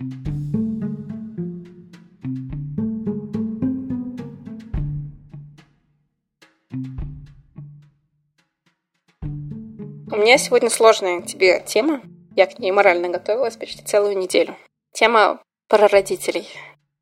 У 0.00 0.02
меня 10.16 10.38
сегодня 10.38 10.70
сложная 10.70 11.20
тебе 11.20 11.62
тема. 11.66 12.00
Я 12.34 12.46
к 12.46 12.58
ней 12.58 12.72
морально 12.72 13.10
готовилась 13.10 13.58
почти 13.58 13.84
целую 13.84 14.16
неделю. 14.16 14.56
Тема 14.94 15.42
про 15.68 15.86
родителей. 15.86 16.48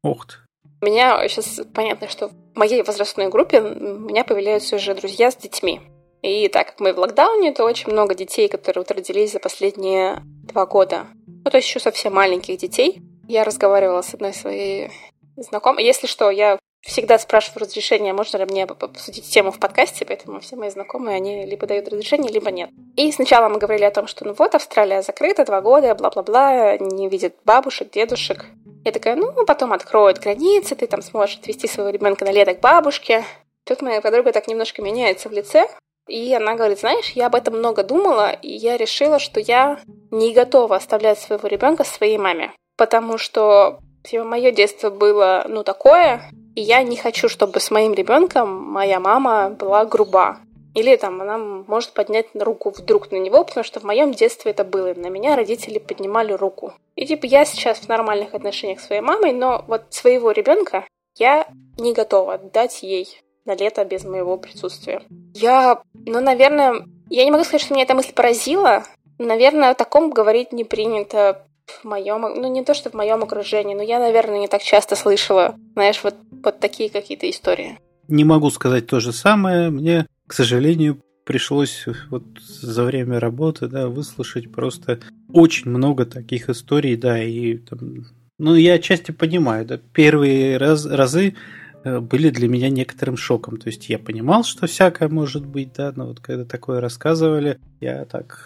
Ух 0.03 0.27
ты. 0.27 0.35
У 0.83 0.87
меня 0.87 1.29
сейчас 1.29 1.61
понятно, 1.73 2.09
что 2.09 2.29
в 2.29 2.33
моей 2.57 2.83
возрастной 2.83 3.29
группе 3.29 3.61
у 3.61 3.99
меня 4.01 4.25
появляются 4.25 4.75
уже 4.75 4.97
друзья 4.97 5.31
с 5.31 5.37
детьми. 5.37 5.81
И 6.23 6.49
так 6.49 6.67
как 6.67 6.81
мы 6.81 6.93
в 6.93 6.99
локдауне, 6.99 7.53
то 7.53 7.63
очень 7.63 7.93
много 7.93 8.17
детей, 8.17 8.49
которые 8.49 8.83
вот 8.83 8.91
родились 8.91 9.33
за 9.33 9.39
последние 9.39 10.23
два 10.43 10.67
года. 10.67 11.07
Ну, 11.49 11.51
то 11.51 11.57
есть 11.57 11.69
еще 11.69 11.81
совсем 11.81 12.13
маленьких 12.13 12.59
детей. 12.59 13.01
Я 13.27 13.43
разговаривала 13.43 14.03
с 14.03 14.13
одной 14.13 14.35
своей 14.35 14.91
знакомой. 15.39 15.83
Если 15.83 16.07
что, 16.07 16.29
я 16.29 16.59
всегда 16.83 17.19
спрашиваю 17.19 17.63
разрешение, 17.63 18.13
можно 18.13 18.37
ли 18.37 18.45
мне 18.45 18.65
обсудить 18.65 19.31
тему 19.31 19.51
в 19.51 19.59
подкасте, 19.59 20.05
поэтому 20.05 20.41
все 20.41 20.57
мои 20.57 20.69
знакомые, 20.69 21.17
они 21.17 21.47
либо 21.47 21.67
дают 21.67 21.89
разрешение, 21.89 22.31
либо 22.31 22.51
нет. 22.51 22.69
И 22.97 23.11
сначала 23.13 23.49
мы 23.49 23.59
говорили 23.59 23.85
о 23.85 23.91
том, 23.91 24.07
что 24.09 24.27
ну 24.27 24.35
вот, 24.35 24.55
Австралия 24.55 25.01
закрыта, 25.01 25.47
два 25.47 25.63
года, 25.63 25.95
бла-бла-бла, 25.95 26.77
не 26.77 27.09
видит 27.09 27.37
бабушек, 27.47 27.93
дедушек. 27.93 28.45
Я 28.85 28.93
такая, 28.93 29.17
ну, 29.17 29.33
потом 29.47 29.73
откроют 29.73 30.19
границы, 30.19 30.75
ты 30.75 30.87
там 30.87 31.01
сможешь 31.01 31.39
отвезти 31.39 31.67
своего 31.67 31.89
ребенка 31.89 32.27
на 32.27 32.31
лето 32.31 32.53
к 32.53 32.61
бабушке. 32.61 33.25
Тут 33.65 33.81
моя 33.81 34.03
подруга 34.03 34.33
так 34.33 34.49
немножко 34.49 34.83
меняется 34.83 35.31
в 35.31 35.33
лице, 35.33 35.67
и 36.09 36.35
она 36.35 36.55
говорит, 36.55 36.81
знаешь, 36.81 37.11
я 37.11 37.27
об 37.27 37.35
этом 37.35 37.59
много 37.59 37.83
думала, 37.83 38.31
и 38.31 38.51
я 38.51 38.77
решила, 38.77 39.19
что 39.19 39.41
я 39.41 39.79
не 40.11 40.33
готова 40.33 40.77
оставлять 40.77 41.19
своего 41.19 41.47
ребенка 41.49 41.85
своей 41.85 42.19
маме. 42.19 42.53
Потому 42.77 43.19
что 43.19 43.79
мое 44.13 44.51
детство 44.51 44.91
было, 44.91 45.45
ну, 45.49 45.65
такое, 45.65 46.23
и 46.55 46.63
я 46.63 46.83
не 46.83 46.97
хочу, 46.97 47.29
чтобы 47.29 47.61
с 47.61 47.71
моим 47.71 47.95
ребенком 47.95 48.49
моя 48.51 49.01
мама 49.01 49.51
была 49.51 49.85
груба. 49.85 50.39
Или 50.75 50.97
там 50.97 51.21
она 51.21 51.39
может 51.39 51.93
поднять 51.93 52.27
руку 52.35 52.71
вдруг 52.71 53.11
на 53.11 53.17
него, 53.17 53.45
потому 53.45 53.65
что 53.65 53.81
в 53.81 53.85
моем 53.85 54.13
детстве 54.13 54.53
это 54.53 54.65
было. 54.65 54.95
На 54.95 55.09
меня 55.09 55.35
родители 55.35 55.79
поднимали 55.79 56.33
руку. 56.33 56.73
И 56.95 57.07
типа 57.07 57.27
я 57.27 57.45
сейчас 57.45 57.79
в 57.79 57.89
нормальных 57.89 58.35
отношениях 58.35 58.81
с 58.81 58.87
своей 58.87 59.03
мамой, 59.03 59.33
но 59.33 59.65
вот 59.67 59.83
своего 59.91 60.31
ребенка 60.31 60.87
я 61.17 61.49
не 61.79 61.93
готова 61.93 62.39
дать 62.39 62.83
ей 62.83 63.21
на 63.49 63.57
лето 63.57 63.85
без 63.85 64.05
моего 64.05 64.37
присутствия. 64.37 65.03
Я, 65.35 65.81
ну, 65.95 66.21
наверное, 66.21 66.87
я 67.11 67.25
не 67.25 67.31
могу 67.33 67.43
сказать, 67.43 67.63
что 67.63 67.75
меня 67.75 67.85
эта 67.85 67.95
мысль 67.95 68.13
поразила. 68.13 68.85
Наверное, 69.19 69.71
о 69.71 69.75
таком 69.75 70.11
говорить 70.11 70.53
не 70.53 70.63
принято 70.63 71.45
в 71.67 71.85
моем, 71.85 72.21
ну 72.21 72.53
не 72.53 72.63
то, 72.63 72.75
что 72.75 72.91
в 72.91 72.95
моем 72.95 73.23
окружении, 73.23 73.75
но 73.75 73.83
я, 73.83 73.99
наверное, 73.99 74.39
не 74.39 74.49
так 74.49 74.63
часто 74.63 74.97
слышала, 74.97 75.57
знаешь, 75.75 76.01
вот, 76.03 76.15
вот 76.45 76.61
такие 76.61 76.89
какие-то 76.89 77.29
истории. 77.29 77.79
Не 78.07 78.25
могу 78.25 78.51
сказать 78.51 78.87
то 78.87 79.01
же 79.01 79.13
самое. 79.13 79.69
Мне, 79.71 80.07
к 80.27 80.33
сожалению, 80.33 81.03
пришлось 81.25 81.85
вот 82.11 82.23
за 82.41 82.85
время 82.85 83.21
работы, 83.21 83.67
да, 83.67 83.89
выслушать 83.89 84.51
просто 84.51 85.01
очень 85.31 85.69
много 85.71 86.07
таких 86.07 86.49
историй, 86.49 86.97
да, 86.97 87.23
и 87.23 87.59
там, 87.59 88.07
ну, 88.39 88.55
я 88.55 88.75
отчасти 88.75 89.11
понимаю, 89.11 89.67
да, 89.67 89.79
первые 89.93 90.57
раз, 90.57 90.87
разы 90.87 91.35
были 91.85 92.31
для 92.31 92.49
меня 92.49 92.69
некоторым 92.71 93.17
шоком. 93.17 93.57
То 93.59 93.69
есть 93.69 93.89
я 93.89 93.99
понимал, 93.99 94.45
что 94.45 94.67
всякое 94.67 95.09
может 95.09 95.47
быть, 95.47 95.73
да, 95.75 95.93
но 95.95 96.07
вот 96.07 96.21
когда 96.21 96.45
такое 96.45 96.81
рассказывали, 96.81 97.59
я 97.81 98.05
так 98.05 98.41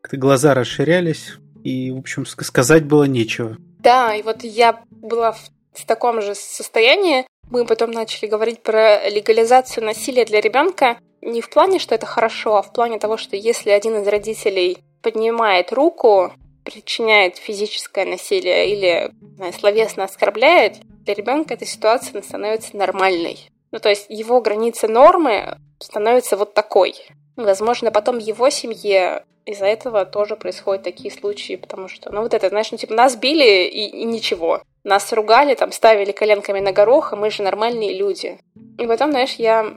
как-то 0.00 0.16
глаза 0.16 0.54
расширялись, 0.54 1.34
и, 1.62 1.90
в 1.90 1.98
общем, 1.98 2.26
сказать 2.26 2.84
было 2.84 3.04
нечего. 3.04 3.56
Да, 3.78 4.14
и 4.14 4.22
вот 4.22 4.42
я 4.44 4.82
была 4.90 5.32
в 5.32 5.86
таком 5.86 6.20
же 6.22 6.34
состоянии. 6.34 7.26
Мы 7.50 7.66
потом 7.66 7.90
начали 7.90 8.28
говорить 8.28 8.62
про 8.62 9.08
легализацию 9.08 9.84
насилия 9.84 10.24
для 10.24 10.40
ребенка. 10.40 10.98
Не 11.20 11.40
в 11.40 11.50
плане, 11.50 11.78
что 11.78 11.94
это 11.94 12.06
хорошо, 12.06 12.56
а 12.56 12.62
в 12.62 12.72
плане 12.72 12.98
того, 12.98 13.16
что 13.16 13.36
если 13.36 13.70
один 13.70 13.96
из 13.96 14.06
родителей 14.06 14.78
поднимает 15.02 15.72
руку, 15.72 16.32
причиняет 16.64 17.36
физическое 17.36 18.04
насилие 18.04 18.72
или 18.72 19.12
знаю, 19.36 19.52
словесно 19.52 20.04
оскорбляет, 20.04 20.76
для 21.04 21.14
ребенка 21.14 21.54
эта 21.54 21.66
ситуация 21.66 22.22
становится 22.22 22.76
нормальной. 22.76 23.38
Ну, 23.70 23.78
то 23.78 23.88
есть 23.88 24.06
его 24.08 24.40
граница 24.40 24.88
нормы 24.88 25.56
становится 25.78 26.36
вот 26.36 26.54
такой. 26.54 26.94
Возможно, 27.36 27.90
потом 27.90 28.18
его 28.18 28.50
семье 28.50 29.24
из-за 29.44 29.66
этого 29.66 30.04
тоже 30.04 30.36
происходят 30.36 30.84
такие 30.84 31.12
случаи, 31.12 31.56
потому 31.56 31.88
что, 31.88 32.10
ну 32.12 32.22
вот 32.22 32.34
это, 32.34 32.48
знаешь, 32.48 32.70
ну 32.70 32.78
типа 32.78 32.94
нас 32.94 33.16
били 33.16 33.66
и, 33.66 33.86
и 33.86 34.04
ничего. 34.04 34.62
Нас 34.84 35.12
ругали, 35.12 35.54
там 35.54 35.72
ставили 35.72 36.12
коленками 36.12 36.60
на 36.60 36.72
горох, 36.72 37.12
а 37.12 37.16
мы 37.16 37.30
же 37.30 37.42
нормальные 37.42 37.96
люди. 37.96 38.38
И 38.78 38.86
потом, 38.86 39.10
знаешь, 39.10 39.34
я 39.34 39.74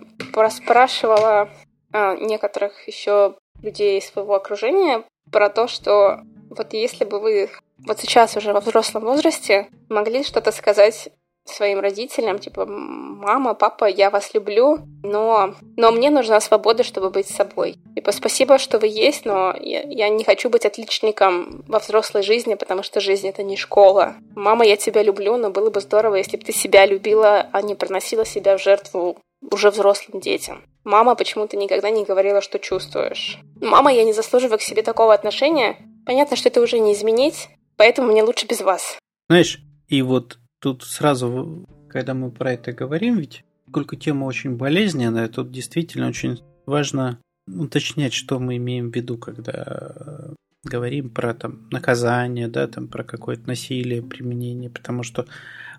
спрашивала 0.52 1.50
а, 1.92 2.16
некоторых 2.18 2.88
еще 2.88 3.36
людей 3.62 4.00
из 4.00 4.08
своего 4.08 4.36
окружения 4.36 5.04
про 5.32 5.50
то, 5.50 5.68
что 5.68 6.20
вот 6.50 6.74
если 6.74 7.06
бы 7.06 7.20
вы 7.20 7.50
вот 7.78 8.00
сейчас 8.00 8.36
уже 8.38 8.54
во 8.54 8.60
взрослом 8.60 9.04
возрасте 9.04 9.70
могли 9.90 10.24
что-то 10.24 10.52
сказать 10.52 11.10
своим 11.46 11.80
родителям, 11.80 12.40
типа, 12.40 12.66
мама, 12.66 13.54
папа, 13.54 13.86
я 13.86 14.10
вас 14.10 14.34
люблю, 14.34 14.80
но, 15.04 15.54
но 15.78 15.92
мне 15.92 16.10
нужна 16.10 16.40
свобода, 16.42 16.84
чтобы 16.84 17.12
быть 17.12 17.28
собой. 17.28 17.76
Типа, 17.94 18.12
спасибо, 18.12 18.58
что 18.58 18.80
вы 18.80 18.88
есть, 18.88 19.26
но 19.26 19.56
я, 19.60 19.84
я 19.84 20.10
не 20.10 20.24
хочу 20.24 20.50
быть 20.50 20.66
отличником 20.66 21.64
во 21.68 21.80
взрослой 21.80 22.24
жизни, 22.24 22.56
потому 22.56 22.82
что 22.82 23.00
жизнь— 23.00 23.28
это 23.30 23.44
не 23.44 23.58
школа. 23.58 24.16
Мама, 24.36 24.66
я 24.66 24.76
тебя 24.76 25.04
люблю, 25.04 25.38
но 25.38 25.52
было 25.52 25.70
бы 25.70 25.82
здорово, 25.82 26.16
если 26.16 26.38
бы 26.38 26.44
ты 26.44 26.52
себя 26.52 26.86
любила, 26.86 27.48
а 27.52 27.62
не 27.62 27.76
приносила 27.76 28.26
себя 28.26 28.58
в 28.58 28.62
жертву 28.62 29.18
уже 29.52 29.70
взрослым 29.70 30.20
детям. 30.22 30.64
Мама, 30.84 31.16
почему 31.16 31.48
ты 31.48 31.58
никогда 31.58 31.92
не 31.92 32.04
говорила, 32.04 32.42
что 32.42 32.58
чувствуешь? 32.58 33.38
Мама, 33.62 33.94
я 33.94 34.04
не 34.04 34.14
заслуживаю 34.14 34.58
к 34.58 34.64
себе 34.64 34.82
такого 34.82 35.14
отношения. 35.14 35.78
Понятно, 36.06 36.36
что 36.36 36.50
это 36.50 36.62
уже 36.62 36.80
не 36.80 36.94
изменить, 36.94 37.50
поэтому 37.78 38.12
мне 38.12 38.24
лучше 38.24 38.48
без 38.48 38.62
вас. 38.62 38.98
Знаешь, 39.30 39.60
и 39.88 40.02
вот 40.02 40.40
тут 40.60 40.84
сразу, 40.84 41.66
когда 41.90 42.14
мы 42.14 42.32
про 42.32 42.54
это 42.54 42.72
говорим, 42.72 43.18
ведь 43.18 43.44
сколько 43.68 43.96
тема 43.96 44.26
очень 44.26 44.56
болезненная, 44.56 45.28
тут 45.28 45.52
действительно 45.52 46.08
очень 46.08 46.42
важно 46.66 47.20
уточнять, 47.48 48.14
что 48.14 48.40
мы 48.40 48.58
имеем 48.58 48.92
в 48.92 48.96
виду, 48.96 49.18
когда 49.18 49.54
э, 49.66 50.34
говорим 50.64 51.10
про 51.10 51.34
там 51.34 51.68
наказание, 51.72 52.48
да, 52.48 52.68
там 52.68 52.88
про 52.88 53.04
какое-то 53.04 53.48
насилие, 53.48 54.02
применение, 54.02 54.70
потому 54.70 55.04
что 55.04 55.26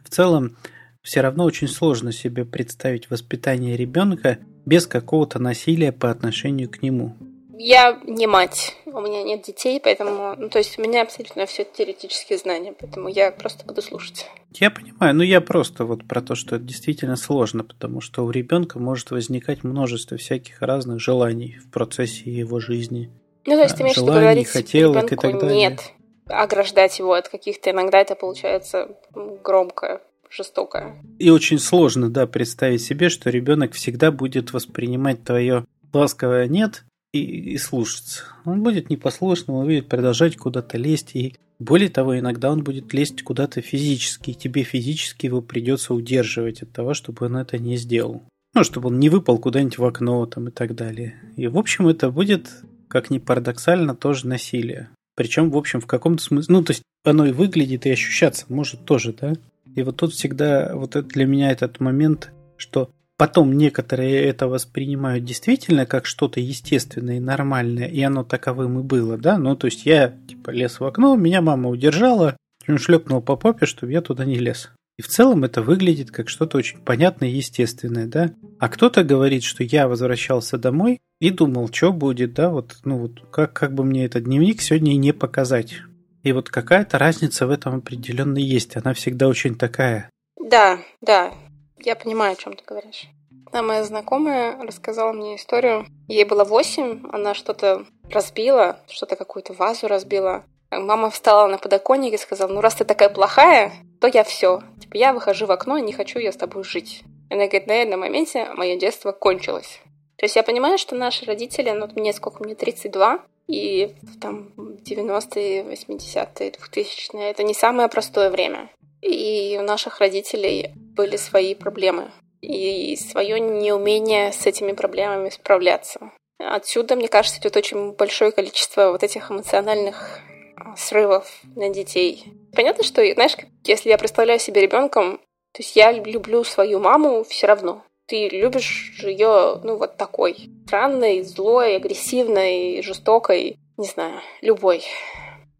в 0.04 0.10
целом 0.10 0.56
все 1.02 1.20
равно 1.20 1.44
очень 1.44 1.68
сложно 1.68 2.12
себе 2.12 2.44
представить 2.44 3.10
воспитание 3.10 3.76
ребенка 3.76 4.38
без 4.64 4.86
какого-то 4.86 5.38
насилия 5.38 5.92
по 5.92 6.10
отношению 6.10 6.68
к 6.68 6.82
нему. 6.82 7.16
Я 7.58 7.98
не 8.04 8.26
мать, 8.26 8.76
у 8.84 9.00
меня 9.00 9.22
нет 9.22 9.42
детей, 9.42 9.80
поэтому, 9.82 10.34
ну, 10.36 10.50
то 10.50 10.58
есть 10.58 10.78
у 10.78 10.82
меня 10.82 11.02
абсолютно 11.02 11.46
все 11.46 11.64
теоретические 11.64 12.38
знания, 12.38 12.74
поэтому 12.78 13.08
я 13.08 13.30
просто 13.30 13.64
буду 13.64 13.80
слушать. 13.80 14.26
Я 14.52 14.70
понимаю, 14.70 15.14
но 15.14 15.24
я 15.24 15.40
просто 15.40 15.84
вот 15.84 16.06
про 16.06 16.20
то, 16.20 16.34
что 16.34 16.56
это 16.56 16.64
действительно 16.64 17.16
сложно, 17.16 17.64
потому 17.64 18.02
что 18.02 18.24
у 18.24 18.30
ребенка 18.30 18.78
может 18.78 19.10
возникать 19.10 19.64
множество 19.64 20.18
всяких 20.18 20.60
разных 20.60 21.00
желаний 21.00 21.58
в 21.64 21.70
процессе 21.70 22.30
его 22.30 22.60
жизни. 22.60 23.10
Ну, 23.46 23.54
то 23.54 23.62
есть 23.62 23.76
ты 23.76 23.82
имеешь 23.82 23.96
в 23.96 24.02
виду 24.02 24.12
говорить 24.12 24.48
хотелок 24.48 25.12
и 25.12 25.16
так 25.16 25.38
далее. 25.38 25.56
нет, 25.56 25.80
ограждать 26.26 26.98
его 26.98 27.14
от 27.14 27.28
каких-то, 27.28 27.70
иногда 27.70 27.98
это 27.98 28.16
получается 28.16 28.88
громко, 29.14 30.02
жестоко. 30.28 30.96
И 31.18 31.30
очень 31.30 31.58
сложно, 31.58 32.10
да, 32.10 32.26
представить 32.26 32.82
себе, 32.82 33.08
что 33.08 33.30
ребенок 33.30 33.72
всегда 33.72 34.10
будет 34.10 34.52
воспринимать 34.52 35.24
твое 35.24 35.64
ласковое 35.92 36.48
нет 36.48 36.84
и, 37.12 37.52
и 37.52 37.58
слушаться. 37.58 38.24
Он 38.44 38.62
будет 38.62 38.90
непослушным, 38.90 39.56
он 39.56 39.66
будет 39.66 39.88
продолжать 39.88 40.36
куда-то 40.36 40.78
лезть. 40.78 41.14
И 41.14 41.34
более 41.58 41.88
того, 41.88 42.18
иногда 42.18 42.50
он 42.50 42.62
будет 42.62 42.92
лезть 42.92 43.22
куда-то 43.22 43.60
физически, 43.60 44.30
и 44.30 44.34
тебе 44.34 44.62
физически 44.62 45.26
его 45.26 45.40
придется 45.40 45.94
удерживать 45.94 46.62
от 46.62 46.72
того, 46.72 46.94
чтобы 46.94 47.26
он 47.26 47.36
это 47.36 47.58
не 47.58 47.76
сделал. 47.76 48.22
Ну, 48.54 48.64
чтобы 48.64 48.88
он 48.88 48.98
не 48.98 49.08
выпал 49.08 49.38
куда-нибудь 49.38 49.78
в 49.78 49.84
окно 49.84 50.24
там 50.26 50.48
и 50.48 50.50
так 50.50 50.74
далее. 50.74 51.16
И, 51.36 51.46
в 51.46 51.58
общем, 51.58 51.88
это 51.88 52.10
будет, 52.10 52.50
как 52.88 53.10
ни 53.10 53.18
парадоксально, 53.18 53.94
тоже 53.94 54.26
насилие. 54.26 54.90
Причем, 55.14 55.50
в 55.50 55.56
общем, 55.56 55.80
в 55.80 55.86
каком-то 55.86 56.22
смысле... 56.22 56.54
Ну, 56.54 56.62
то 56.62 56.72
есть 56.72 56.82
оно 57.04 57.26
и 57.26 57.32
выглядит, 57.32 57.86
и 57.86 57.90
ощущаться 57.90 58.46
может 58.48 58.84
тоже, 58.84 59.12
да? 59.12 59.34
И 59.74 59.82
вот 59.82 59.96
тут 59.96 60.12
всегда, 60.12 60.74
вот 60.74 60.96
это 60.96 61.06
для 61.08 61.26
меня 61.26 61.50
этот 61.50 61.80
момент, 61.80 62.32
что 62.56 62.90
Потом 63.18 63.52
некоторые 63.52 64.24
это 64.24 64.46
воспринимают 64.46 65.24
действительно 65.24 65.86
как 65.86 66.04
что-то 66.04 66.38
естественное 66.38 67.16
и 67.16 67.20
нормальное, 67.20 67.88
и 67.88 68.02
оно 68.02 68.24
таковым 68.24 68.80
и 68.80 68.82
было, 68.82 69.16
да? 69.16 69.38
Ну, 69.38 69.56
то 69.56 69.66
есть 69.66 69.86
я, 69.86 70.14
типа, 70.28 70.50
лез 70.50 70.80
в 70.80 70.84
окно, 70.84 71.16
меня 71.16 71.40
мама 71.40 71.70
удержала, 71.70 72.36
шлепнул 72.76 73.22
по 73.22 73.36
попе, 73.36 73.64
чтобы 73.64 73.92
я 73.92 74.02
туда 74.02 74.24
не 74.24 74.36
лез. 74.36 74.70
И 74.98 75.02
в 75.02 75.08
целом 75.08 75.44
это 75.44 75.62
выглядит 75.62 76.10
как 76.10 76.28
что-то 76.28 76.58
очень 76.58 76.78
понятное 76.78 77.28
и 77.28 77.36
естественное, 77.36 78.06
да? 78.06 78.32
А 78.58 78.68
кто-то 78.68 79.04
говорит, 79.04 79.42
что 79.42 79.62
я 79.62 79.88
возвращался 79.88 80.56
домой 80.56 81.00
и 81.20 81.30
думал, 81.30 81.68
что 81.72 81.92
будет, 81.92 82.34
да, 82.34 82.50
вот, 82.50 82.76
ну 82.84 82.98
вот, 82.98 83.22
как, 83.30 83.52
как 83.52 83.74
бы 83.74 83.84
мне 83.84 84.06
этот 84.06 84.24
дневник 84.24 84.62
сегодня 84.62 84.92
и 84.92 84.96
не 84.96 85.12
показать. 85.12 85.82
И 86.22 86.32
вот 86.32 86.48
какая-то 86.48 86.98
разница 86.98 87.46
в 87.46 87.50
этом 87.50 87.76
определенно 87.76 88.38
есть. 88.38 88.76
Она 88.76 88.94
всегда 88.94 89.28
очень 89.28 89.54
такая. 89.54 90.10
Да, 90.50 90.80
да. 91.00 91.32
Я 91.78 91.96
понимаю, 91.96 92.32
о 92.32 92.36
чем 92.36 92.54
ты 92.54 92.64
говоришь. 92.64 93.06
Одна 93.46 93.62
моя 93.62 93.84
знакомая 93.84 94.56
рассказала 94.62 95.12
мне 95.12 95.36
историю. 95.36 95.86
Ей 96.08 96.24
было 96.24 96.44
восемь, 96.44 97.02
она 97.12 97.34
что-то 97.34 97.86
разбила, 98.10 98.80
что-то 98.88 99.16
какую-то 99.16 99.52
вазу 99.52 99.86
разбила. 99.86 100.44
Мама 100.70 101.10
встала 101.10 101.46
на 101.46 101.58
подоконник 101.58 102.14
и 102.14 102.18
сказала, 102.18 102.52
ну 102.52 102.60
раз 102.60 102.74
ты 102.74 102.84
такая 102.84 103.08
плохая, 103.08 103.72
то 104.00 104.08
я 104.08 104.24
все. 104.24 104.62
Типа 104.80 104.96
я 104.96 105.12
выхожу 105.12 105.46
в 105.46 105.52
окно, 105.52 105.78
не 105.78 105.92
хочу 105.92 106.18
я 106.18 106.32
с 106.32 106.36
тобой 106.36 106.64
жить. 106.64 107.02
Она 107.30 107.46
говорит, 107.46 107.66
на 107.66 107.72
этом 107.72 108.00
моменте 108.00 108.48
мое 108.54 108.76
детство 108.76 109.12
кончилось. 109.12 109.80
То 110.16 110.24
есть 110.24 110.36
я 110.36 110.42
понимаю, 110.42 110.78
что 110.78 110.94
наши 110.94 111.24
родители, 111.24 111.70
ну, 111.70 111.88
мне 111.94 112.12
сколько, 112.12 112.42
мне 112.42 112.54
32, 112.54 113.20
и 113.48 113.94
там 114.20 114.52
90-е, 114.56 115.62
80-е, 115.62 116.50
2000-е, 116.50 117.30
это 117.30 117.42
не 117.42 117.54
самое 117.54 117.88
простое 117.88 118.30
время. 118.30 118.70
И 119.02 119.56
у 119.60 119.62
наших 119.62 120.00
родителей 120.00 120.72
были 120.74 121.16
свои 121.16 121.54
проблемы 121.54 122.10
и 122.40 122.96
свое 122.96 123.40
неумение 123.40 124.32
с 124.32 124.46
этими 124.46 124.72
проблемами 124.72 125.30
справляться. 125.30 126.12
Отсюда, 126.38 126.96
мне 126.96 127.08
кажется, 127.08 127.40
идет 127.40 127.56
очень 127.56 127.92
большое 127.92 128.30
количество 128.30 128.90
вот 128.90 129.02
этих 129.02 129.30
эмоциональных 129.30 130.20
а, 130.56 130.76
срывов 130.76 131.40
на 131.54 131.70
детей. 131.70 132.24
Понятно, 132.54 132.84
что, 132.84 133.02
знаешь, 133.14 133.36
если 133.64 133.88
я 133.88 133.98
представляю 133.98 134.38
себе 134.38 134.60
ребенком, 134.60 135.18
то 135.52 135.62
есть 135.62 135.74
я 135.74 135.92
люблю 135.92 136.44
свою 136.44 136.78
маму 136.78 137.24
все 137.24 137.46
равно. 137.46 137.82
Ты 138.06 138.28
любишь 138.28 139.00
ее, 139.02 139.60
ну, 139.64 139.76
вот 139.76 139.96
такой. 139.96 140.50
Странной, 140.66 141.22
злой, 141.22 141.76
агрессивной, 141.76 142.82
жестокой. 142.82 143.58
Не 143.76 143.86
знаю, 143.86 144.20
любой. 144.42 144.84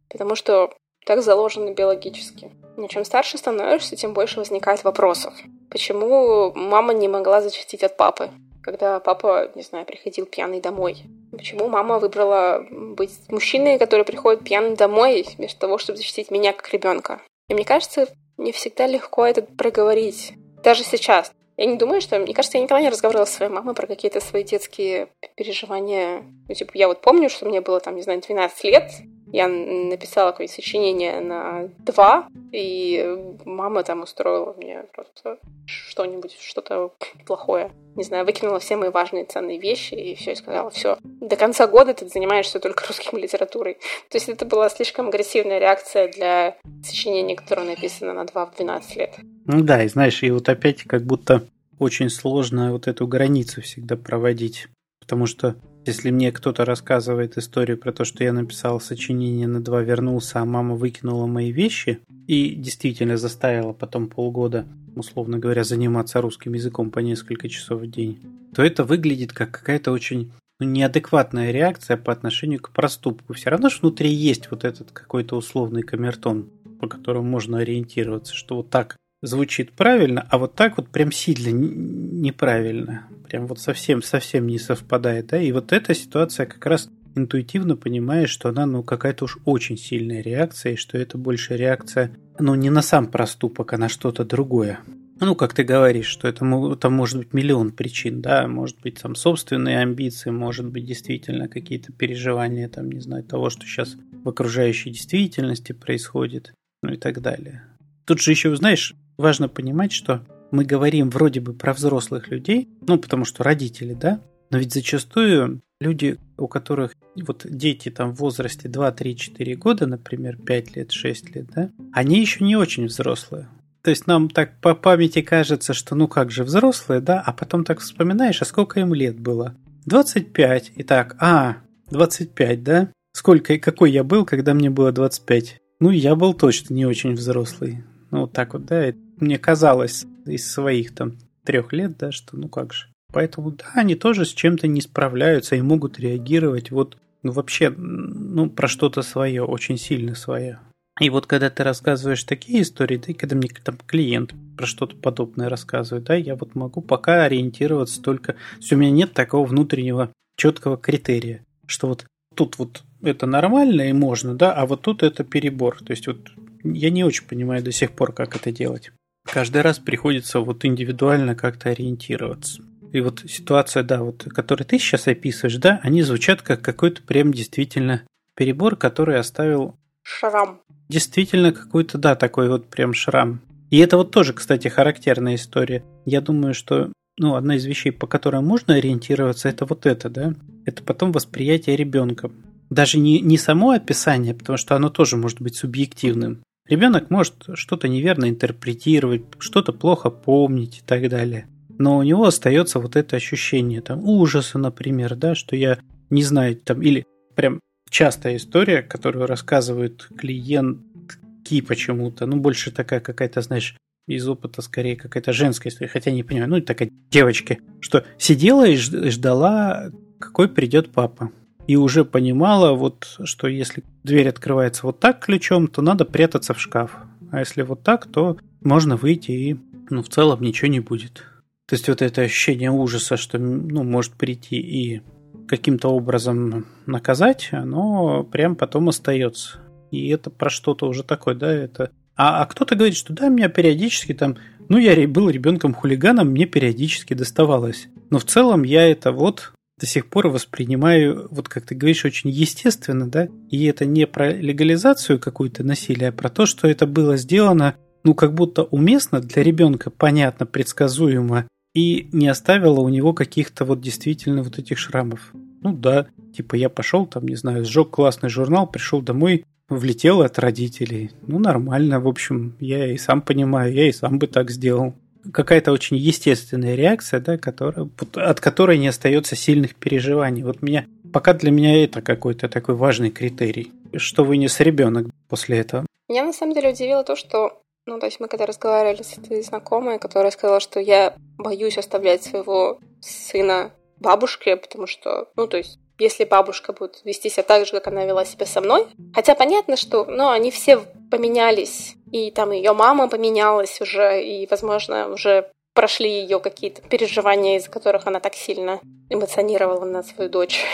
Потому 0.09 0.37
что 0.37 0.71
так 1.05 1.23
заложено 1.23 1.73
биологически. 1.73 2.53
Но 2.77 2.89
чем 2.89 3.05
старше 3.05 3.39
становишься, 3.39 3.97
тем 3.97 4.13
больше 4.13 4.39
возникает 4.39 4.85
вопросов. 4.85 5.35
Почему 5.71 6.53
мама 6.55 6.93
не 6.93 7.09
могла 7.09 7.41
защитить 7.41 7.83
от 7.83 7.97
папы, 7.97 8.31
когда 8.63 9.01
папа, 9.01 9.51
не 9.55 9.63
знаю, 9.63 9.87
приходил 9.87 10.27
пьяный 10.27 10.61
домой? 10.61 11.05
Почему 11.33 11.69
мама 11.69 11.99
выбрала 11.99 12.67
быть 12.71 13.13
мужчиной, 13.29 13.79
который 13.79 14.05
приходит 14.05 14.45
пьяный 14.45 14.77
домой, 14.77 15.27
вместо 15.37 15.61
того, 15.61 15.79
чтобы 15.79 15.97
защитить 15.97 16.31
меня 16.31 16.53
как 16.53 16.73
ребенка? 16.73 17.23
И 17.49 17.55
мне 17.55 17.65
кажется, 17.65 18.09
не 18.37 18.53
всегда 18.53 18.87
легко 18.87 19.25
это 19.25 19.43
проговорить. 19.43 20.33
Даже 20.63 20.85
сейчас. 20.85 21.33
Я 21.57 21.65
не 21.65 21.77
думаю, 21.77 22.03
что... 22.03 22.19
Мне 22.19 22.35
кажется, 22.35 22.59
я 22.59 22.65
никогда 22.65 22.83
не 22.83 22.91
разговаривала 22.91 23.25
с 23.25 23.33
своей 23.33 23.51
мамой 23.51 23.75
про 23.75 23.87
какие-то 23.87 24.21
свои 24.21 24.45
детские 24.45 25.09
переживания. 25.37 26.23
Ну, 26.49 26.55
типа, 26.55 26.73
я 26.75 26.89
вот 26.89 27.01
помню, 27.01 27.31
что 27.31 27.47
мне 27.47 27.63
было, 27.63 27.81
там, 27.81 27.97
не 27.97 28.03
знаю, 28.03 28.21
12 28.21 28.65
лет, 28.65 28.91
я 29.33 29.49
написала 29.49 30.31
какое-то 30.31 30.53
сочинение 30.53 31.21
на 31.21 31.69
два, 31.79 32.29
и 32.53 33.35
мама 33.45 33.83
там 33.83 34.03
устроила 34.03 34.55
мне 34.57 34.85
просто 34.95 35.39
что-нибудь, 35.67 36.37
что-то 36.41 36.93
плохое. 37.27 37.73
Не 37.97 38.05
знаю, 38.05 38.25
выкинула 38.25 38.59
все 38.61 38.77
мои 38.77 38.91
важные 38.91 39.25
ценные 39.25 39.59
вещи, 39.59 39.95
и 39.95 40.15
все, 40.15 40.33
и 40.33 40.37
сказала, 40.37 40.71
все, 40.71 40.99
до 41.03 41.37
конца 41.37 41.67
года 41.67 41.95
ты 41.95 42.07
занимаешься 42.09 42.61
только 42.61 42.87
русским 42.87 43.19
литературой. 43.19 43.75
То 44.11 44.17
есть 44.17 44.29
это 44.29 44.45
была 44.45 44.69
слишком 44.69 45.09
агрессивная 45.09 45.59
реакция 45.59 46.09
для 46.09 46.57
сочинения, 46.85 47.37
которое 47.37 47.67
написано 47.67 48.13
на 48.13 48.25
два 48.25 48.47
в 48.47 48.55
12 48.57 48.97
лет. 48.97 49.17
Ну 49.47 49.63
да, 49.63 49.83
и 49.83 49.89
знаешь, 49.89 50.23
и 50.23 50.31
вот 50.31 50.49
опять 50.49 50.83
как 50.85 51.03
будто 51.03 51.43
очень 51.79 52.11
сложно 52.11 52.73
вот 52.73 52.87
эту 52.87 53.07
границу 53.07 53.63
всегда 53.63 53.97
проводить. 53.97 54.69
Потому 55.01 55.27
что 55.27 55.57
если 55.87 56.11
мне 56.11 56.33
кто-то 56.33 56.65
рассказывает 56.65 57.39
историю 57.39 57.79
про 57.79 57.93
то, 57.93 58.05
что 58.05 58.25
я 58.25 58.33
написал 58.33 58.81
сочинение 58.81 59.47
на 59.47 59.61
два, 59.61 59.83
вернулся, 59.83 60.41
а 60.41 60.45
мама 60.45 60.75
выкинула 60.75 61.27
мои 61.27 61.53
вещи 61.53 62.01
и 62.27 62.55
действительно 62.55 63.17
заставила 63.17 63.73
потом 63.73 64.09
полгода, 64.09 64.67
условно 64.97 65.39
говоря, 65.39 65.65
заниматься 65.65 66.21
русским 66.21 66.55
языком 66.55 66.91
по 66.91 66.99
несколько 66.99 67.49
часов 67.49 67.83
в 67.83 67.91
день, 67.91 68.19
то 68.55 68.63
это 68.63 68.85
выглядит 68.85 69.33
как 69.33 69.53
какая-то 69.53 69.93
очень 69.93 70.33
ну, 70.59 70.67
неадекватная 70.67 71.53
реакция 71.53 71.97
по 71.97 72.13
отношению 72.13 72.61
к 72.61 72.71
проступку. 72.71 73.35
Все 73.35 73.51
равно 73.51 73.69
же 73.69 73.79
внутри 73.81 74.11
есть 74.11 74.51
вот 74.51 74.65
этот 74.65 74.91
какой-то 74.91 75.37
условный 75.37 75.83
камертон, 75.83 76.51
по 76.81 76.89
которому 76.89 77.29
можно 77.29 77.59
ориентироваться, 77.59 78.35
что 78.35 78.57
вот 78.57 78.71
так 78.71 78.97
звучит 79.27 79.73
правильно, 79.73 80.27
а 80.31 80.39
вот 80.39 80.55
так 80.55 80.77
вот 80.77 80.89
прям 80.89 81.13
сильно 81.13 81.51
неправильно. 81.51 83.07
Прям 83.29 83.47
вот 83.47 83.59
совсем-совсем 83.59 84.47
не 84.47 84.59
совпадает. 84.59 85.29
Да? 85.29 85.41
И 85.41 85.53
вот 85.53 85.73
эта 85.73 85.95
ситуация 85.95 86.47
как 86.47 86.65
раз 86.67 86.89
интуитивно 87.17 87.77
понимаешь, 87.77 88.31
что 88.31 88.49
она 88.49 88.67
ну 88.67 88.83
какая-то 88.83 89.25
уж 89.25 89.39
очень 89.45 89.77
сильная 89.77 90.23
реакция, 90.23 90.73
и 90.73 90.77
что 90.77 90.99
это 90.99 91.19
больше 91.19 91.57
реакция, 91.57 92.13
ну 92.39 92.55
не 92.55 92.71
на 92.71 92.83
сам 92.83 93.07
проступок, 93.09 93.73
а 93.73 93.79
на 93.79 93.89
что-то 93.89 94.25
другое. 94.25 94.81
Ну, 95.19 95.35
как 95.35 95.55
ты 95.55 95.65
говоришь, 95.65 96.09
что 96.09 96.29
это 96.29 96.77
там 96.77 96.93
может 96.93 97.17
быть 97.17 97.33
миллион 97.33 97.73
причин, 97.73 98.21
да, 98.21 98.47
может 98.47 98.79
быть 98.83 99.01
там 99.01 99.15
собственные 99.15 99.79
амбиции, 99.79 100.29
может 100.29 100.67
быть 100.67 100.85
действительно 100.85 101.49
какие-то 101.49 101.91
переживания, 101.91 102.69
там, 102.69 102.93
не 102.93 103.01
знаю, 103.01 103.25
того, 103.25 103.49
что 103.49 103.65
сейчас 103.65 103.97
в 104.13 104.29
окружающей 104.29 104.91
действительности 104.91 105.73
происходит, 105.73 106.53
ну 106.83 106.93
и 106.93 106.97
так 106.99 107.23
далее. 107.23 107.63
Тут 108.07 108.21
же 108.21 108.31
еще, 108.31 108.55
знаешь, 108.55 108.95
важно 109.19 109.49
понимать, 109.49 109.93
что 109.93 110.25
мы 110.51 110.65
говорим 110.65 111.11
вроде 111.11 111.41
бы 111.41 111.53
про 111.53 111.75
взрослых 111.75 112.29
людей, 112.29 112.69
ну, 112.87 112.99
потому 112.99 113.25
что 113.25 113.43
родители, 113.43 113.95
да, 113.95 114.21
но 114.51 114.59
ведь 114.59 114.73
зачастую 114.73 115.61
люди, 115.81 116.19
у 116.39 116.47
которых 116.47 116.95
вот 117.17 117.45
дети 117.45 117.91
там 117.91 118.15
в 118.15 118.21
возрасте 118.21 118.69
2, 118.69 118.93
3, 118.93 119.17
4 119.17 119.55
года, 119.57 119.87
например, 119.87 120.37
5 120.37 120.77
лет, 120.77 120.93
6 120.93 121.35
лет, 121.35 121.47
да, 121.55 121.71
они 121.93 122.21
еще 122.21 122.45
не 122.45 122.57
очень 122.57 122.87
взрослые. 122.87 123.49
То 123.83 123.91
есть 123.91 124.07
нам 124.07 124.29
так 124.31 124.61
по 124.61 124.75
памяти 124.75 125.23
кажется, 125.23 125.75
что 125.75 125.95
ну 125.95 126.09
как 126.09 126.31
же 126.31 126.45
взрослые, 126.45 127.01
да, 127.01 127.21
а 127.21 127.33
потом 127.33 127.65
так 127.65 127.81
вспоминаешь, 127.81 128.41
а 128.41 128.45
сколько 128.45 128.81
им 128.81 128.95
лет 128.95 129.19
было? 129.19 129.57
25. 129.87 130.73
И 130.75 130.83
так, 130.83 131.17
а, 131.21 131.59
25, 131.91 132.63
да? 132.63 132.89
Сколько 133.13 133.55
и 133.55 133.59
какой 133.59 133.93
я 133.93 134.03
был, 134.05 134.25
когда 134.25 134.55
мне 134.55 134.71
было 134.71 134.93
25? 134.93 135.59
Ну, 135.79 135.91
я 135.91 136.17
был 136.17 136.35
точно 136.35 136.75
не 136.75 136.87
очень 136.87 137.13
взрослый. 137.13 137.85
Ну, 138.11 138.23
вот 138.23 138.33
так 138.33 138.55
вот, 138.55 138.67
да. 138.67 138.93
Мне 139.19 139.39
казалось 139.39 140.07
из 140.27 140.51
своих 140.51 140.95
там 140.95 141.17
трех 141.45 141.73
лет, 141.73 141.97
да, 141.99 142.13
что 142.13 142.37
ну 142.37 142.49
как 142.49 142.73
же. 142.73 142.87
Поэтому, 143.13 143.53
да, 143.53 143.65
они 143.75 143.95
тоже 143.95 144.25
с 144.25 144.35
чем-то 144.35 144.67
не 144.67 144.81
справляются 144.81 145.57
и 145.57 145.63
могут 145.63 145.99
реагировать 145.99 146.71
вот, 146.71 146.99
ну, 147.23 147.33
вообще, 147.33 147.71
ну, 147.71 148.51
про 148.51 148.69
что-то 148.69 149.03
свое, 149.03 149.45
очень 149.45 149.79
сильно 149.79 150.15
свое. 150.15 150.59
И 151.01 151.11
вот 151.11 151.27
когда 151.27 151.51
ты 151.51 151.63
рассказываешь 151.63 152.25
такие 152.25 152.63
истории, 152.63 152.97
да, 152.97 153.13
и 153.13 153.15
когда 153.15 153.37
мне 153.37 153.49
там 153.63 153.79
клиент 153.87 154.35
про 154.57 154.67
что-то 154.67 154.97
подобное 154.97 155.49
рассказывает, 155.49 156.05
да, 156.05 156.15
я 156.15 156.37
вот 156.37 156.55
могу 156.55 156.81
пока 156.81 157.25
ориентироваться 157.25 158.03
только... 158.03 158.33
То 158.33 158.39
есть 158.59 158.73
у 158.73 158.77
меня 158.77 158.91
нет 158.91 159.13
такого 159.13 159.47
внутреннего 159.47 160.11
четкого 160.37 160.77
критерия, 160.77 161.45
что 161.67 161.89
вот 161.89 162.07
тут 162.35 162.59
вот 162.59 162.83
это 163.03 163.27
нормально 163.27 163.91
и 163.91 163.93
можно, 163.93 164.35
да, 164.35 164.53
а 164.53 164.67
вот 164.67 164.83
тут 164.83 165.03
это 165.03 165.23
перебор. 165.23 165.79
То 165.83 165.93
есть 165.93 166.07
вот 166.07 166.31
я 166.73 166.91
не 166.91 167.05
очень 167.05 167.27
понимаю 167.27 167.63
до 167.63 167.73
сих 167.73 167.93
пор, 167.93 168.13
как 168.13 168.37
это 168.37 168.53
делать. 168.53 168.91
Каждый 169.25 169.63
раз 169.63 169.79
приходится 169.79 170.41
вот 170.41 170.65
индивидуально 170.65 171.35
как-то 171.35 171.71
ориентироваться. 171.71 172.63
И 172.93 173.01
вот 173.01 173.25
ситуация, 173.29 173.83
да, 173.83 174.03
вот, 174.03 174.25
которую 174.25 174.67
ты 174.67 174.79
сейчас 174.79 175.09
описываешь, 175.09 175.57
да, 175.57 175.81
они 175.83 176.03
звучат 176.03 176.43
как 176.43 176.63
какой-то 176.63 177.03
прям 177.03 177.33
действительно 177.33 178.03
перебор, 178.37 178.77
который 178.77 179.19
оставил... 179.19 179.77
Шрам. 180.03 180.61
Действительно 180.89 181.53
какой-то, 181.53 181.99
да, 181.99 182.15
такой 182.15 182.49
вот 182.49 182.69
прям 182.69 182.95
шрам. 182.95 183.41
И 183.71 183.79
это 183.79 183.97
вот 183.97 184.13
тоже, 184.13 184.33
кстати, 184.33 184.69
характерная 184.69 185.35
история. 185.35 185.85
Я 186.05 186.21
думаю, 186.21 186.55
что 186.55 186.93
ну, 187.19 187.35
одна 187.35 187.57
из 187.57 187.65
вещей, 187.65 187.91
по 187.91 188.07
которой 188.07 188.41
можно 188.43 188.75
ориентироваться, 188.75 189.49
это 189.49 189.65
вот 189.65 189.87
это, 189.87 190.09
да. 190.09 190.35
Это 190.65 190.83
потом 190.83 191.13
восприятие 191.13 191.77
ребенка. 191.77 192.31
Даже 192.71 192.99
не, 192.99 193.21
не 193.21 193.39
само 193.39 193.71
описание, 193.71 194.35
потому 194.35 194.57
что 194.59 194.77
оно 194.77 194.91
тоже 194.91 195.17
может 195.17 195.41
быть 195.41 195.57
субъективным. 195.57 196.43
Ребенок 196.69 197.11
может 197.11 197.35
что-то 197.55 197.89
неверно 197.89 198.29
интерпретировать, 198.29 199.23
что-то 199.39 199.73
плохо 199.73 200.11
помнить 200.11 200.79
и 200.79 200.83
так 200.85 201.09
далее. 201.09 201.47
Но 201.79 201.99
у 201.99 202.03
него 202.03 202.25
остается 202.25 202.81
вот 202.81 202.97
это 202.97 203.17
ощущение 203.17 203.83
там 203.83 204.01
ужаса, 204.03 204.59
например, 204.59 205.15
да, 205.15 205.35
что 205.35 205.55
я 205.55 205.79
не 206.11 206.23
знаю, 206.23 206.57
там, 206.57 206.83
или 206.83 207.05
прям 207.35 207.61
частая 207.91 208.37
история, 208.37 208.83
которую 208.83 209.27
рассказывают 209.27 210.09
клиентки 210.17 211.61
почему-то, 211.61 212.27
ну, 212.27 212.37
больше 212.37 212.71
такая 212.71 213.01
какая-то, 213.01 213.43
знаешь, 213.43 213.77
из 214.09 214.29
опыта 214.29 214.63
скорее 214.63 214.97
какая-то 214.97 215.33
женская 215.33 215.69
история, 215.69 215.91
хотя 215.91 216.11
не 216.11 216.23
понимаю, 216.23 216.51
ну, 216.51 216.61
такая 216.61 216.91
девочки, 217.11 217.61
что 217.81 218.05
сидела 218.19 218.67
и 218.67 218.77
ждала, 218.77 219.91
какой 220.19 220.49
придет 220.49 220.91
папа 220.91 221.31
и 221.67 221.77
уже 221.77 222.05
понимала, 222.05 222.73
вот, 222.73 223.19
что 223.25 223.49
если 223.49 223.83
дверь 224.05 224.29
открывается 224.29 224.87
вот 224.87 225.01
так 225.01 225.25
ключом, 225.25 225.67
то 225.67 225.83
надо 225.83 226.05
прятаться 226.05 226.55
в 226.55 226.61
шкаф. 226.61 226.97
А 227.33 227.41
если 227.41 227.63
вот 227.63 227.83
так, 227.83 228.07
то 228.07 228.37
можно 228.63 228.97
выйти 228.97 229.31
и, 229.33 229.57
ну, 229.91 230.03
в 230.03 230.09
целом 230.09 230.43
ничего 230.43 230.69
не 230.69 230.81
будет. 230.81 231.25
То 231.67 231.75
есть 231.75 231.89
вот 231.89 232.03
это 232.03 232.23
ощущение 232.23 232.71
ужаса, 232.71 233.17
что, 233.17 233.39
ну, 233.39 233.83
может 233.83 234.13
прийти 234.13 234.57
и 234.57 235.03
каким-то 235.49 235.89
образом 235.89 236.67
наказать, 236.87 237.49
оно 237.53 238.23
прям 238.25 238.55
потом 238.57 238.89
остается. 238.89 239.59
И 239.91 240.09
это 240.09 240.31
про 240.31 240.51
что-то 240.51 240.87
уже 240.89 241.03
такое, 241.03 241.35
да, 241.35 241.53
это... 241.53 241.91
А, 242.17 242.43
а 242.43 242.47
кто-то 242.47 242.77
говорит, 242.77 242.97
что 242.97 243.13
да, 243.13 243.29
меня 243.29 243.49
периодически 243.49 244.15
там, 244.15 244.37
ну, 244.69 244.79
я 244.79 245.07
был 245.07 245.29
ребенком-хулиганом, 245.29 246.29
мне 246.29 246.47
периодически 246.47 247.15
доставалось. 247.15 247.89
Но 248.11 248.19
в 248.19 248.25
целом 248.25 248.63
я 248.63 248.89
это 248.89 249.13
вот 249.13 249.53
до 249.79 249.87
сих 249.87 250.09
пор 250.09 250.29
воспринимаю, 250.29 251.29
вот 251.31 251.49
как 251.49 251.67
ты 251.67 251.75
говоришь, 251.75 252.05
очень 252.05 252.31
естественно, 252.31 253.09
да, 253.09 253.29
и 253.51 253.65
это 253.67 253.85
не 253.85 254.07
про 254.07 254.33
легализацию 254.33 255.19
какую-то 255.19 255.65
насилия, 255.65 256.09
а 256.09 256.13
про 256.13 256.31
то, 256.31 256.47
что 256.47 256.67
это 256.67 256.87
было 256.87 257.17
сделано, 257.17 257.77
ну, 258.03 258.15
как 258.15 258.35
будто 258.35 258.65
уместно 258.65 259.21
для 259.21 259.43
ребенка, 259.43 259.91
понятно, 259.91 260.47
предсказуемо, 260.47 261.47
и 261.75 262.09
не 262.13 262.29
оставило 262.29 262.81
у 262.81 262.89
него 262.89 263.13
каких-то 263.13 263.67
вот 263.67 263.81
действительно 263.83 264.43
вот 264.43 264.59
этих 264.59 264.79
шрамов. 264.79 265.33
Ну 265.63 265.77
да, 265.77 266.07
типа 266.35 266.55
я 266.55 266.71
пошел 266.71 267.07
там, 267.07 267.27
не 267.27 267.37
знаю, 267.37 267.67
сжег 267.67 267.91
классный 267.91 268.31
журнал, 268.31 268.67
пришел 268.67 269.03
домой, 269.03 269.45
влетел 269.69 270.23
от 270.23 270.39
родителей. 270.39 271.11
Ну 271.27 271.39
нормально, 271.39 272.01
в 272.01 272.09
общем, 272.09 272.57
я 272.61 272.91
и 272.91 272.97
сам 272.97 273.21
понимаю, 273.21 273.75
я 273.75 273.89
и 273.89 273.93
сам 273.93 274.19
бы 274.19 274.27
так 274.27 274.51
сделал 274.51 274.95
какая-то 275.33 275.73
очень 275.73 275.97
естественная 275.97 276.75
реакция, 276.75 277.21
да, 277.21 277.39
которая, 277.39 277.89
от 278.15 278.41
которой 278.41 278.79
не 278.79 278.89
остается 278.89 279.37
сильных 279.37 279.75
переживаний. 279.75 280.43
Вот 280.43 280.63
меня 280.63 280.87
пока 281.13 281.33
для 281.33 281.51
меня 281.51 281.83
это 281.85 282.03
какой-то 282.03 282.49
такой 282.49 282.75
важный 282.75 283.11
критерий, 283.11 283.73
что 283.97 284.25
вынес 284.25 284.61
ребенок 284.61 285.07
после 285.29 285.59
этого. 285.59 285.87
Меня 286.09 286.25
на 286.25 286.33
самом 286.33 286.55
деле 286.55 286.71
удивило 286.71 287.05
то, 287.05 287.17
что 287.17 287.63
ну, 287.87 288.01
то 288.01 288.07
есть 288.07 288.19
мы 288.19 288.27
когда 288.27 288.47
разговаривали 288.47 289.03
с 289.03 289.17
этой 289.17 289.43
знакомой, 289.43 290.01
которая 290.01 290.33
сказала, 290.33 290.59
что 290.59 290.81
я 290.81 291.15
боюсь 291.39 291.79
оставлять 291.79 292.25
своего 292.25 292.81
сына 293.01 293.73
бабушке, 294.01 294.57
потому 294.57 294.89
что, 294.89 295.29
ну, 295.37 295.47
то 295.47 295.57
есть 295.57 295.79
если 295.99 296.25
бабушка 296.25 296.73
будет 296.73 297.01
вести 297.05 297.29
себя 297.29 297.43
так 297.43 297.67
же, 297.67 297.73
как 297.73 297.87
она 297.89 298.05
вела 298.05 298.25
себя 298.25 298.47
со 298.47 298.61
мной. 298.61 298.87
Хотя 299.15 299.35
понятно, 299.35 299.77
что 299.77 300.05
ну, 300.05 300.29
они 300.29 300.51
все 300.51 300.81
поменялись, 301.11 301.95
и 302.13 302.31
там 302.31 302.51
ее 302.51 302.73
мама 302.73 303.09
поменялась 303.09 303.81
уже, 303.81 304.23
и, 304.23 304.47
возможно, 304.51 305.09
уже 305.09 305.51
прошли 305.75 306.11
ее 306.11 306.41
какие-то 306.41 306.83
переживания, 306.83 307.59
из-за 307.59 307.71
которых 307.71 308.07
она 308.07 308.21
так 308.21 308.35
сильно 308.35 308.81
эмоционировала 309.11 309.85
на 309.85 310.03
свою 310.03 310.31
дочь. 310.31 310.65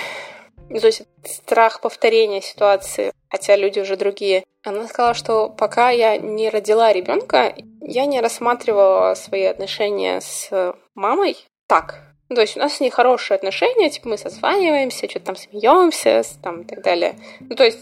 То 0.68 0.86
есть 0.86 1.02
страх 1.24 1.80
повторения 1.80 2.40
ситуации, 2.40 3.12
хотя 3.28 3.56
люди 3.56 3.80
уже 3.80 3.96
другие. 3.96 4.44
Она 4.64 4.86
сказала, 4.86 5.14
что 5.14 5.48
пока 5.48 5.90
я 5.90 6.16
не 6.16 6.48
родила 6.48 6.92
ребенка, 6.92 7.54
я 7.80 8.06
не 8.06 8.20
рассматривала 8.20 9.14
свои 9.14 9.42
отношения 9.44 10.20
с 10.20 10.74
мамой 10.94 11.36
так, 11.66 12.11
ну, 12.32 12.36
то 12.36 12.40
есть 12.40 12.56
у 12.56 12.60
нас 12.60 12.76
с 12.76 12.80
ней 12.80 12.88
хорошие 12.88 13.34
отношения, 13.34 13.90
типа 13.90 14.08
мы 14.08 14.16
созваниваемся, 14.16 15.06
что-то 15.06 15.26
там 15.26 15.36
смеемся, 15.36 16.22
там 16.42 16.62
и 16.62 16.64
так 16.64 16.82
далее. 16.82 17.14
Ну, 17.40 17.54
то 17.54 17.62
есть 17.62 17.80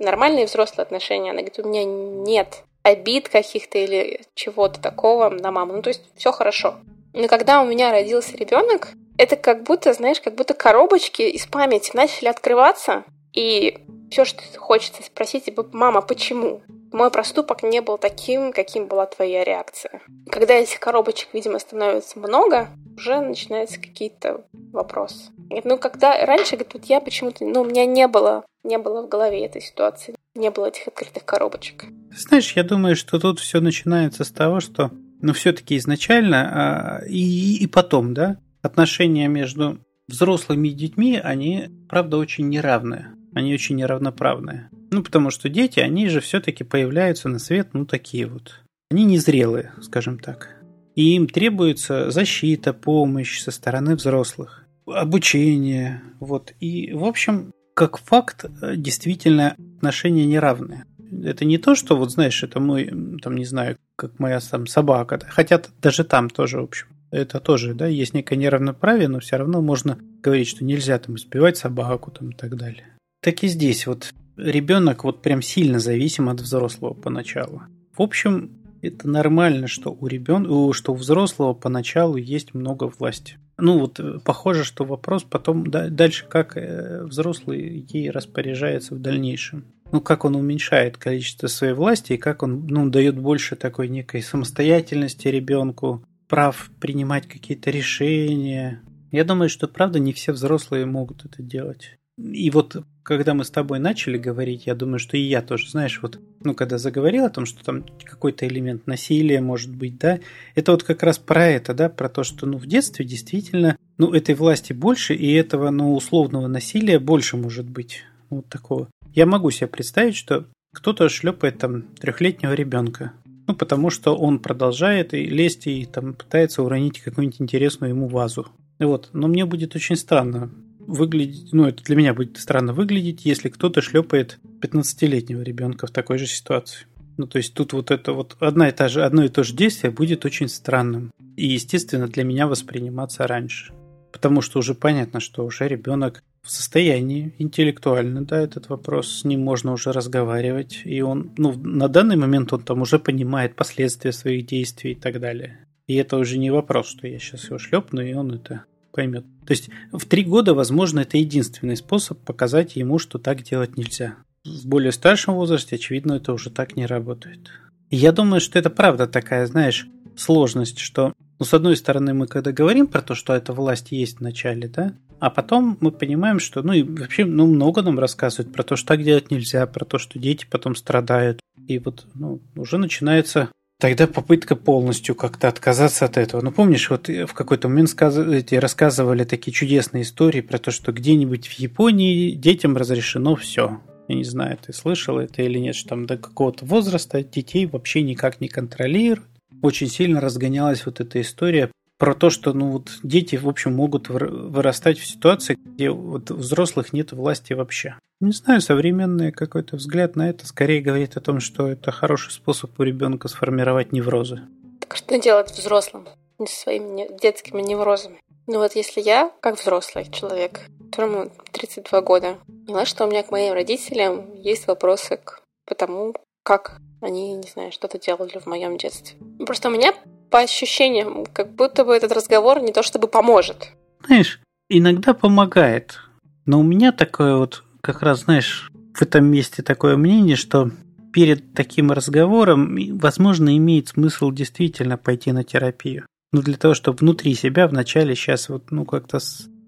нормальные 0.00 0.46
взрослые 0.46 0.82
отношения. 0.82 1.30
Она 1.30 1.42
говорит, 1.42 1.60
у 1.60 1.68
меня 1.68 1.84
нет 1.84 2.64
обид 2.82 3.28
каких-то 3.28 3.78
или 3.78 4.22
чего-то 4.34 4.80
такого 4.80 5.28
на 5.28 5.52
маму. 5.52 5.74
Ну, 5.74 5.82
то 5.82 5.90
есть 5.90 6.02
все 6.16 6.32
хорошо. 6.32 6.74
Но 7.12 7.28
когда 7.28 7.62
у 7.62 7.66
меня 7.66 7.92
родился 7.92 8.36
ребенок, 8.36 8.88
это 9.16 9.36
как 9.36 9.62
будто, 9.62 9.92
знаешь, 9.92 10.20
как 10.20 10.34
будто 10.34 10.54
коробочки 10.54 11.22
из 11.22 11.46
памяти 11.46 11.92
начали 11.94 12.26
открываться, 12.26 13.04
и 13.32 13.78
все, 14.10 14.24
что 14.24 14.42
хочется 14.58 15.04
спросить, 15.04 15.44
типа, 15.44 15.68
мама, 15.70 16.02
почему? 16.02 16.62
Мой 16.94 17.10
проступок 17.10 17.64
не 17.64 17.80
был 17.80 17.98
таким, 17.98 18.52
каким 18.52 18.86
была 18.86 19.06
твоя 19.06 19.42
реакция. 19.42 20.00
Когда 20.30 20.54
этих 20.54 20.78
коробочек, 20.78 21.30
видимо, 21.32 21.58
становится 21.58 22.20
много, 22.20 22.68
уже 22.96 23.20
начинаются 23.20 23.80
какие-то 23.80 24.44
вопросы. 24.72 25.32
Ну, 25.64 25.76
когда 25.76 26.24
раньше, 26.24 26.52
говорит, 26.52 26.74
вот 26.74 26.84
я 26.84 27.00
почему-то, 27.00 27.44
ну, 27.44 27.62
у 27.62 27.64
меня 27.64 27.84
не 27.84 28.06
было, 28.06 28.44
не 28.62 28.78
было 28.78 29.02
в 29.02 29.08
голове 29.08 29.44
этой 29.44 29.60
ситуации, 29.60 30.14
не 30.36 30.52
было 30.52 30.66
этих 30.66 30.86
открытых 30.86 31.24
коробочек. 31.24 31.86
Знаешь, 32.16 32.52
я 32.52 32.62
думаю, 32.62 32.94
что 32.94 33.18
тут 33.18 33.40
все 33.40 33.60
начинается 33.60 34.22
с 34.22 34.30
того, 34.30 34.60
что, 34.60 34.92
ну, 35.20 35.32
все-таки 35.32 35.76
изначально 35.78 37.00
а, 37.00 37.04
и, 37.08 37.56
и 37.56 37.66
потом, 37.66 38.14
да, 38.14 38.36
отношения 38.62 39.26
между 39.26 39.80
взрослыми 40.06 40.68
и 40.68 40.74
детьми, 40.74 41.20
они, 41.20 41.70
правда, 41.88 42.18
очень 42.18 42.48
неравные. 42.48 43.13
Они 43.34 43.52
очень 43.52 43.76
неравноправные. 43.76 44.70
Ну, 44.90 45.02
потому 45.02 45.30
что 45.30 45.48
дети, 45.48 45.80
они 45.80 46.08
же 46.08 46.20
все-таки 46.20 46.64
появляются 46.64 47.28
на 47.28 47.38
свет, 47.38 47.70
ну, 47.72 47.84
такие 47.84 48.26
вот. 48.26 48.62
Они 48.90 49.04
незрелые, 49.04 49.72
скажем 49.80 50.18
так 50.18 50.54
и 50.94 51.14
им 51.16 51.26
требуется 51.26 52.10
защита, 52.10 52.72
помощь 52.72 53.40
со 53.40 53.50
стороны 53.50 53.96
взрослых, 53.96 54.64
обучение. 54.86 56.02
Вот. 56.20 56.52
И, 56.60 56.92
в 56.92 57.04
общем, 57.04 57.52
как 57.74 57.98
факт, 57.98 58.44
действительно 58.76 59.56
отношения 59.76 60.26
неравные. 60.26 60.84
Это 61.22 61.44
не 61.44 61.58
то, 61.58 61.74
что, 61.74 61.96
вот 61.96 62.10
знаешь, 62.10 62.42
это 62.42 62.60
мой, 62.60 62.90
там, 63.22 63.36
не 63.36 63.44
знаю, 63.44 63.76
как 63.96 64.18
моя 64.18 64.40
там 64.40 64.66
собака. 64.66 65.20
Хотя 65.28 65.60
даже 65.80 66.04
там 66.04 66.30
тоже, 66.30 66.60
в 66.60 66.64
общем, 66.64 66.86
это 67.10 67.40
тоже, 67.40 67.74
да, 67.74 67.86
есть 67.86 68.14
некое 68.14 68.36
неравноправие, 68.36 69.08
но 69.08 69.20
все 69.20 69.36
равно 69.36 69.60
можно 69.60 69.98
говорить, 70.22 70.48
что 70.48 70.64
нельзя 70.64 70.98
там 70.98 71.16
избивать 71.16 71.56
собаку 71.56 72.10
там 72.10 72.30
и 72.30 72.34
так 72.34 72.56
далее. 72.56 72.93
Так 73.24 73.42
и 73.42 73.48
здесь 73.48 73.86
вот 73.86 74.12
ребенок 74.36 75.02
вот 75.04 75.22
прям 75.22 75.40
сильно 75.40 75.78
зависим 75.78 76.28
от 76.28 76.42
взрослого 76.42 76.92
поначалу. 76.92 77.62
В 77.96 78.02
общем, 78.02 78.50
это 78.82 79.08
нормально, 79.08 79.66
что 79.66 79.96
у 79.98 80.06
ребенка, 80.06 80.74
что 80.74 80.92
у 80.92 80.96
взрослого 80.96 81.54
поначалу 81.54 82.18
есть 82.18 82.52
много 82.52 82.84
власти. 82.98 83.38
Ну 83.56 83.78
вот 83.78 83.98
э, 83.98 84.18
похоже, 84.22 84.64
что 84.64 84.84
вопрос 84.84 85.22
потом 85.22 85.70
дальше, 85.70 86.26
как 86.28 86.58
э, 86.58 87.02
взрослый 87.04 87.86
ей 87.88 88.10
распоряжается 88.10 88.94
в 88.94 89.00
дальнейшем. 89.00 89.64
Ну, 89.90 90.02
как 90.02 90.26
он 90.26 90.36
уменьшает 90.36 90.98
количество 90.98 91.46
своей 91.46 91.72
власти 91.72 92.12
и 92.12 92.18
как 92.18 92.42
он 92.42 92.66
ну, 92.66 92.90
дает 92.90 93.18
больше 93.18 93.56
такой 93.56 93.88
некой 93.88 94.20
самостоятельности 94.20 95.28
ребенку, 95.28 96.04
прав 96.28 96.70
принимать 96.78 97.26
какие-то 97.26 97.70
решения. 97.70 98.82
Я 99.12 99.24
думаю, 99.24 99.48
что 99.48 99.66
правда 99.66 99.98
не 99.98 100.12
все 100.12 100.32
взрослые 100.32 100.84
могут 100.84 101.24
это 101.24 101.42
делать. 101.42 101.96
И 102.16 102.50
вот 102.50 102.84
когда 103.02 103.34
мы 103.34 103.44
с 103.44 103.50
тобой 103.50 103.78
начали 103.78 104.16
говорить, 104.16 104.66
я 104.66 104.74
думаю, 104.74 104.98
что 104.98 105.16
и 105.16 105.20
я 105.20 105.42
тоже, 105.42 105.68
знаешь, 105.68 106.00
вот, 106.00 106.18
ну, 106.42 106.54
когда 106.54 106.78
заговорил 106.78 107.24
о 107.24 107.30
том, 107.30 107.44
что 107.44 107.62
там 107.62 107.84
какой-то 108.02 108.46
элемент 108.46 108.86
насилия 108.86 109.40
может 109.40 109.74
быть, 109.74 109.98
да, 109.98 110.20
это 110.54 110.72
вот 110.72 110.84
как 110.84 111.02
раз 111.02 111.18
про 111.18 111.46
это, 111.46 111.74
да, 111.74 111.88
про 111.88 112.08
то, 112.08 112.24
что, 112.24 112.46
ну, 112.46 112.56
в 112.56 112.66
детстве 112.66 113.04
действительно, 113.04 113.76
ну, 113.98 114.12
этой 114.12 114.34
власти 114.34 114.72
больше, 114.72 115.14
и 115.14 115.32
этого, 115.32 115.70
ну, 115.70 115.94
условного 115.94 116.46
насилия 116.46 116.98
больше 116.98 117.36
может 117.36 117.68
быть, 117.68 118.04
вот 118.30 118.48
такого. 118.48 118.88
Я 119.12 119.26
могу 119.26 119.50
себе 119.50 119.66
представить, 119.66 120.16
что 120.16 120.46
кто-то 120.72 121.08
шлепает 121.08 121.58
там 121.58 121.82
трехлетнего 122.00 122.54
ребенка, 122.54 123.12
ну, 123.46 123.54
потому 123.54 123.90
что 123.90 124.16
он 124.16 124.38
продолжает 124.38 125.12
и 125.12 125.26
лезть 125.26 125.66
и 125.66 125.84
там 125.84 126.14
пытается 126.14 126.62
уронить 126.62 127.00
какую-нибудь 127.00 127.40
интересную 127.42 127.90
ему 127.90 128.08
вазу. 128.08 128.48
Вот. 128.78 129.10
Но 129.12 129.28
мне 129.28 129.44
будет 129.44 129.76
очень 129.76 129.96
странно 129.96 130.50
выглядеть, 130.86 131.52
ну, 131.52 131.66
это 131.66 131.82
для 131.82 131.96
меня 131.96 132.14
будет 132.14 132.38
странно 132.38 132.72
выглядеть, 132.72 133.24
если 133.24 133.48
кто-то 133.48 133.80
шлепает 133.80 134.38
15-летнего 134.60 135.42
ребенка 135.42 135.86
в 135.86 135.90
такой 135.90 136.18
же 136.18 136.26
ситуации. 136.26 136.86
Ну, 137.16 137.26
то 137.26 137.38
есть 137.38 137.54
тут 137.54 137.72
вот 137.72 137.90
это 137.90 138.12
вот 138.12 138.36
одна 138.40 138.68
и 138.68 138.72
та 138.72 138.88
же, 138.88 139.04
одно 139.04 139.24
и 139.24 139.28
то 139.28 139.42
же 139.44 139.54
действие 139.54 139.90
будет 139.90 140.24
очень 140.24 140.48
странным. 140.48 141.12
И, 141.36 141.46
естественно, 141.46 142.08
для 142.08 142.24
меня 142.24 142.46
восприниматься 142.46 143.26
раньше. 143.26 143.72
Потому 144.12 144.40
что 144.40 144.58
уже 144.58 144.74
понятно, 144.74 145.20
что 145.20 145.44
уже 145.44 145.68
ребенок 145.68 146.22
в 146.42 146.50
состоянии 146.50 147.34
интеллектуально, 147.38 148.24
да, 148.24 148.38
этот 148.40 148.68
вопрос, 148.68 149.20
с 149.20 149.24
ним 149.24 149.40
можно 149.40 149.72
уже 149.72 149.92
разговаривать, 149.92 150.82
и 150.84 151.00
он, 151.00 151.32
ну, 151.38 151.54
на 151.54 151.88
данный 151.88 152.16
момент 152.16 152.52
он 152.52 152.62
там 152.62 152.82
уже 152.82 152.98
понимает 152.98 153.56
последствия 153.56 154.12
своих 154.12 154.46
действий 154.46 154.92
и 154.92 154.94
так 154.94 155.20
далее. 155.20 155.66
И 155.86 155.94
это 155.94 156.16
уже 156.16 156.38
не 156.38 156.50
вопрос, 156.50 156.88
что 156.88 157.06
я 157.06 157.18
сейчас 157.18 157.46
его 157.46 157.58
шлепну, 157.58 158.02
и 158.02 158.12
он 158.12 158.32
это 158.32 158.64
поймет. 158.94 159.24
То 159.46 159.52
есть 159.52 159.68
в 159.92 160.06
три 160.06 160.24
года, 160.24 160.54
возможно, 160.54 161.00
это 161.00 161.18
единственный 161.18 161.76
способ 161.76 162.18
показать 162.20 162.76
ему, 162.76 162.98
что 162.98 163.18
так 163.18 163.42
делать 163.42 163.76
нельзя. 163.76 164.16
В 164.44 164.66
более 164.66 164.92
старшем 164.92 165.34
возрасте, 165.34 165.76
очевидно, 165.76 166.14
это 166.14 166.32
уже 166.32 166.50
так 166.50 166.76
не 166.76 166.86
работает. 166.86 167.50
Я 167.90 168.12
думаю, 168.12 168.40
что 168.40 168.58
это 168.58 168.70
правда 168.70 169.06
такая, 169.06 169.46
знаешь, 169.46 169.86
сложность, 170.16 170.78
что, 170.78 171.12
ну, 171.38 171.44
с 171.44 171.52
одной 171.52 171.76
стороны, 171.76 172.14
мы 172.14 172.26
когда 172.26 172.52
говорим 172.52 172.86
про 172.86 173.02
то, 173.02 173.14
что 173.14 173.34
эта 173.34 173.52
власть 173.52 173.90
есть 173.90 174.18
в 174.18 174.22
начале, 174.22 174.68
да, 174.68 174.94
а 175.18 175.30
потом 175.30 175.78
мы 175.80 175.90
понимаем, 175.90 176.38
что, 176.38 176.62
ну, 176.62 176.72
и 176.72 176.82
вообще, 176.82 177.24
ну, 177.24 177.46
много 177.46 177.82
нам 177.82 177.98
рассказывают 177.98 178.52
про 178.52 178.62
то, 178.62 178.76
что 178.76 178.88
так 178.88 179.02
делать 179.02 179.30
нельзя, 179.30 179.66
про 179.66 179.84
то, 179.84 179.98
что 179.98 180.18
дети 180.18 180.46
потом 180.48 180.76
страдают. 180.76 181.40
И 181.66 181.78
вот, 181.78 182.06
ну, 182.14 182.40
уже 182.56 182.78
начинается 182.78 183.48
Тогда 183.84 184.06
попытка 184.06 184.56
полностью 184.56 185.14
как-то 185.14 185.46
отказаться 185.46 186.06
от 186.06 186.16
этого. 186.16 186.40
Ну, 186.40 186.52
помнишь, 186.52 186.88
вот 186.88 187.08
в 187.08 187.34
какой-то 187.34 187.68
момент 187.68 187.90
сказ... 187.90 188.16
рассказывали 188.50 189.24
такие 189.24 189.52
чудесные 189.52 190.04
истории 190.04 190.40
про 190.40 190.56
то, 190.56 190.70
что 190.70 190.90
где-нибудь 190.90 191.48
в 191.48 191.52
Японии 191.58 192.30
детям 192.30 192.78
разрешено 192.78 193.36
все. 193.36 193.82
Я 194.08 194.14
не 194.14 194.24
знаю, 194.24 194.56
ты 194.56 194.72
слышал 194.72 195.18
это 195.18 195.42
или 195.42 195.58
нет, 195.58 195.74
что 195.74 195.90
там 195.90 196.06
до 196.06 196.16
какого-то 196.16 196.64
возраста 196.64 197.22
детей 197.22 197.66
вообще 197.66 198.00
никак 198.00 198.40
не 198.40 198.48
контролируют. 198.48 199.28
Очень 199.60 199.88
сильно 199.88 200.18
разгонялась 200.18 200.86
вот 200.86 201.00
эта 201.00 201.20
история 201.20 201.70
про 201.98 202.14
то, 202.14 202.30
что 202.30 202.52
ну 202.52 202.70
вот 202.70 202.98
дети, 203.02 203.36
в 203.36 203.48
общем, 203.48 203.74
могут 203.74 204.08
вырастать 204.08 204.98
в 204.98 205.06
ситуации, 205.06 205.56
где 205.58 205.90
вот 205.90 206.30
взрослых 206.30 206.92
нет 206.92 207.12
власти 207.12 207.52
вообще. 207.52 207.96
Не 208.20 208.32
знаю, 208.32 208.60
современный 208.60 209.32
какой-то 209.32 209.76
взгляд 209.76 210.16
на 210.16 210.28
это 210.28 210.46
скорее 210.46 210.80
говорит 210.80 211.16
о 211.16 211.20
том, 211.20 211.40
что 211.40 211.68
это 211.68 211.92
хороший 211.92 212.32
способ 212.32 212.78
у 212.78 212.82
ребенка 212.82 213.28
сформировать 213.28 213.92
неврозы. 213.92 214.42
Так 214.80 214.96
что 214.96 215.18
делать 215.18 215.50
взрослым 215.50 216.06
с 216.44 216.50
своими 216.50 217.08
детскими 217.20 217.62
неврозами? 217.62 218.20
Ну 218.46 218.58
вот 218.58 218.76
если 218.76 219.00
я, 219.00 219.32
как 219.40 219.58
взрослый 219.60 220.10
человек, 220.10 220.60
которому 220.90 221.30
32 221.52 222.00
года, 222.02 222.38
поняла, 222.66 222.84
что 222.84 223.06
у 223.06 223.10
меня 223.10 223.22
к 223.22 223.30
моим 223.30 223.54
родителям 223.54 224.34
есть 224.34 224.66
вопросы 224.66 225.18
к 225.24 225.40
тому, 225.74 226.14
как 226.42 226.78
они, 227.00 227.34
не 227.34 227.48
знаю, 227.48 227.72
что-то 227.72 227.98
делали 227.98 228.38
в 228.38 228.46
моем 228.46 228.76
детстве. 228.76 229.18
Просто 229.44 229.68
у 229.68 229.72
меня 229.72 229.94
по 230.34 230.40
ощущениям, 230.40 231.26
как 231.32 231.54
будто 231.54 231.84
бы 231.84 231.94
этот 231.94 232.10
разговор 232.10 232.60
не 232.60 232.72
то 232.72 232.82
чтобы 232.82 233.06
поможет. 233.06 233.70
Знаешь, 234.04 234.40
иногда 234.68 235.14
помогает. 235.14 236.00
Но 236.44 236.58
у 236.58 236.64
меня 236.64 236.90
такое 236.90 237.36
вот 237.36 237.62
как 237.80 238.02
раз, 238.02 238.22
знаешь, 238.22 238.68
в 238.94 239.00
этом 239.00 239.26
месте 239.26 239.62
такое 239.62 239.96
мнение, 239.96 240.34
что 240.34 240.72
перед 241.12 241.54
таким 241.54 241.92
разговором, 241.92 242.76
возможно, 242.98 243.56
имеет 243.56 243.90
смысл 243.90 244.32
действительно 244.32 244.98
пойти 244.98 245.30
на 245.30 245.44
терапию. 245.44 246.04
Ну, 246.32 246.42
для 246.42 246.56
того, 246.56 246.74
чтобы 246.74 246.98
внутри 246.98 247.32
себя 247.34 247.68
вначале 247.68 248.16
сейчас 248.16 248.48
вот, 248.48 248.72
ну, 248.72 248.84
как-то 248.84 249.20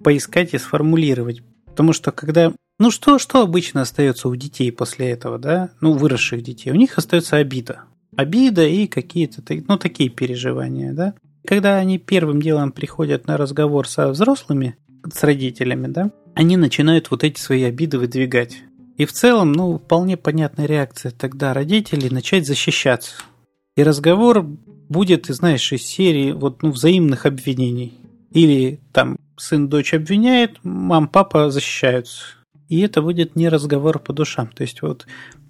поискать 0.02 0.52
и 0.52 0.58
сформулировать. 0.58 1.42
Потому 1.66 1.92
что 1.92 2.10
когда... 2.10 2.52
Ну, 2.80 2.90
что, 2.90 3.20
что 3.20 3.42
обычно 3.42 3.82
остается 3.82 4.28
у 4.28 4.34
детей 4.34 4.72
после 4.72 5.10
этого, 5.10 5.38
да? 5.38 5.70
Ну, 5.80 5.92
выросших 5.92 6.42
детей. 6.42 6.72
У 6.72 6.74
них 6.74 6.98
остается 6.98 7.36
обида. 7.36 7.84
Обида 8.16 8.66
и 8.66 8.86
какие-то, 8.86 9.42
ну, 9.68 9.76
такие 9.76 10.08
переживания, 10.08 10.92
да? 10.92 11.14
Когда 11.46 11.76
они 11.76 11.98
первым 11.98 12.40
делом 12.42 12.72
приходят 12.72 13.26
на 13.26 13.36
разговор 13.36 13.88
со 13.88 14.08
взрослыми, 14.08 14.76
с 15.12 15.22
родителями, 15.22 15.86
да, 15.86 16.10
они 16.34 16.56
начинают 16.56 17.10
вот 17.10 17.24
эти 17.24 17.38
свои 17.38 17.62
обиды 17.62 17.98
выдвигать. 17.98 18.58
И 18.96 19.04
в 19.04 19.12
целом, 19.12 19.52
ну, 19.52 19.78
вполне 19.78 20.16
понятная 20.16 20.66
реакция 20.66 21.12
тогда 21.12 21.52
родителей 21.52 22.10
начать 22.10 22.46
защищаться. 22.46 23.14
И 23.76 23.82
разговор 23.82 24.42
будет, 24.88 25.26
знаешь, 25.26 25.72
из 25.72 25.82
серии 25.82 26.32
вот, 26.32 26.62
ну, 26.62 26.70
взаимных 26.70 27.26
обвинений. 27.26 27.94
Или 28.32 28.80
там 28.92 29.18
сын 29.36 29.68
дочь 29.68 29.94
обвиняет, 29.94 30.58
мам, 30.62 31.08
папа 31.08 31.50
защищаются. 31.50 32.22
И 32.68 32.80
это 32.80 33.02
будет 33.02 33.36
не 33.36 33.48
разговор 33.48 33.98
по 33.98 34.12
душам. 34.12 34.48
То 34.48 34.62
есть 34.62 34.82
вот 34.82 35.06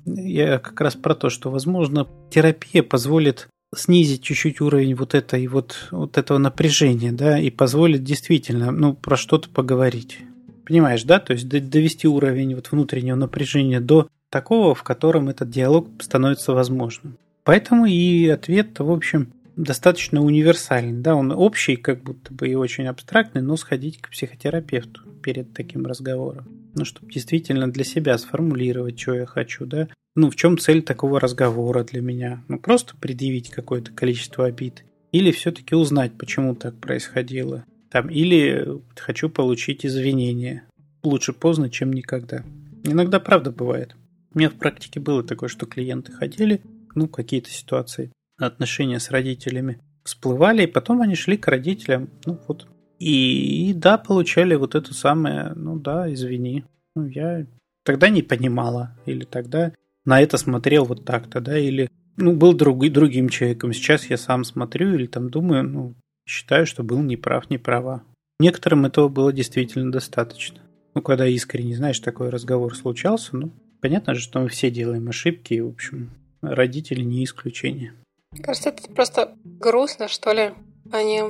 я 0.06 0.58
как 0.58 0.80
раз 0.80 0.94
про 0.94 1.14
то, 1.14 1.28
что, 1.28 1.50
возможно, 1.50 2.06
терапия 2.30 2.82
позволит 2.82 3.48
снизить 3.74 4.22
чуть-чуть 4.22 4.60
уровень 4.60 4.94
вот 4.94 5.14
этой 5.14 5.46
вот, 5.48 5.88
вот 5.90 6.18
этого 6.18 6.38
напряжения, 6.38 7.12
да, 7.12 7.38
и 7.38 7.50
позволит 7.50 8.04
действительно, 8.04 8.70
ну, 8.70 8.94
про 8.94 9.16
что-то 9.16 9.48
поговорить. 9.48 10.18
Понимаешь, 10.64 11.04
да? 11.04 11.18
То 11.18 11.32
есть 11.32 11.48
довести 11.48 12.08
уровень 12.08 12.54
вот 12.54 12.70
внутреннего 12.70 13.16
напряжения 13.16 13.80
до 13.80 14.08
такого, 14.30 14.74
в 14.74 14.82
котором 14.82 15.28
этот 15.28 15.50
диалог 15.50 15.88
становится 16.00 16.52
возможным. 16.52 17.18
Поэтому 17.44 17.86
и 17.86 18.28
ответ, 18.28 18.78
в 18.80 18.90
общем, 18.90 19.32
достаточно 19.54 20.22
универсальный. 20.22 21.00
Да, 21.00 21.14
он 21.14 21.32
общий, 21.32 21.76
как 21.76 22.02
будто 22.02 22.34
бы 22.34 22.48
и 22.48 22.54
очень 22.54 22.86
абстрактный, 22.86 23.42
но 23.42 23.56
сходить 23.56 24.00
к 24.00 24.10
психотерапевту 24.10 25.02
перед 25.22 25.52
таким 25.54 25.86
разговором. 25.86 26.46
Ну, 26.76 26.84
чтобы 26.84 27.10
действительно 27.10 27.72
для 27.72 27.84
себя 27.84 28.16
сформулировать, 28.18 29.00
что 29.00 29.14
я 29.14 29.26
хочу, 29.26 29.64
да. 29.64 29.88
Ну, 30.14 30.30
в 30.30 30.36
чем 30.36 30.58
цель 30.58 30.82
такого 30.82 31.18
разговора 31.18 31.82
для 31.84 32.02
меня? 32.02 32.44
Ну, 32.48 32.58
просто 32.58 32.94
предъявить 32.96 33.50
какое-то 33.50 33.92
количество 33.92 34.44
обид. 34.44 34.84
Или 35.10 35.32
все-таки 35.32 35.74
узнать, 35.74 36.12
почему 36.18 36.54
так 36.54 36.78
происходило. 36.78 37.64
Там, 37.90 38.10
или 38.10 38.78
хочу 38.94 39.30
получить 39.30 39.86
извинения. 39.86 40.64
Лучше 41.02 41.32
поздно, 41.32 41.70
чем 41.70 41.92
никогда. 41.92 42.44
Иногда 42.84 43.20
правда 43.20 43.50
бывает. 43.50 43.96
У 44.34 44.38
меня 44.38 44.50
в 44.50 44.54
практике 44.54 45.00
было 45.00 45.22
такое, 45.22 45.48
что 45.48 45.64
клиенты 45.64 46.12
ходили, 46.12 46.60
ну, 46.94 47.08
какие-то 47.08 47.48
ситуации, 47.48 48.12
отношения 48.38 49.00
с 49.00 49.10
родителями 49.10 49.80
всплывали, 50.04 50.64
и 50.64 50.66
потом 50.66 51.00
они 51.00 51.14
шли 51.14 51.38
к 51.38 51.48
родителям, 51.48 52.10
ну, 52.26 52.38
вот. 52.46 52.68
И, 52.98 53.72
да, 53.74 53.98
получали 53.98 54.54
вот 54.54 54.74
это 54.74 54.94
самое, 54.94 55.52
ну 55.54 55.78
да, 55.78 56.12
извини. 56.12 56.64
Ну, 56.94 57.06
я 57.06 57.46
тогда 57.84 58.08
не 58.08 58.22
понимала, 58.22 58.96
или 59.04 59.24
тогда 59.24 59.72
на 60.04 60.20
это 60.20 60.38
смотрел 60.38 60.84
вот 60.84 61.04
так-то, 61.04 61.40
да, 61.40 61.58
или 61.58 61.90
ну, 62.16 62.34
был 62.34 62.54
друг, 62.54 62.88
другим 62.90 63.28
человеком. 63.28 63.72
Сейчас 63.72 64.06
я 64.06 64.16
сам 64.16 64.44
смотрю 64.44 64.94
или 64.94 65.06
там 65.06 65.28
думаю, 65.30 65.64
ну, 65.64 65.94
Считаю, 66.26 66.66
что 66.66 66.82
был 66.82 67.00
неправ, 67.02 67.48
не 67.50 67.58
права. 67.58 68.02
Некоторым 68.40 68.84
этого 68.84 69.08
было 69.08 69.32
действительно 69.32 69.92
достаточно. 69.92 70.60
Ну, 70.94 71.00
когда 71.00 71.26
искренне, 71.26 71.76
знаешь, 71.76 72.00
такой 72.00 72.30
разговор 72.30 72.74
случался, 72.74 73.36
ну, 73.36 73.52
понятно 73.80 74.14
же, 74.14 74.20
что 74.20 74.40
мы 74.40 74.48
все 74.48 74.70
делаем 74.70 75.08
ошибки, 75.08 75.54
и, 75.54 75.60
в 75.60 75.68
общем, 75.68 76.10
родители 76.42 77.02
не 77.02 77.24
исключение. 77.24 77.94
Кажется, 78.42 78.70
это 78.70 78.90
просто 78.92 79.36
грустно, 79.44 80.08
что 80.08 80.32
ли. 80.32 80.52
Они 80.90 81.22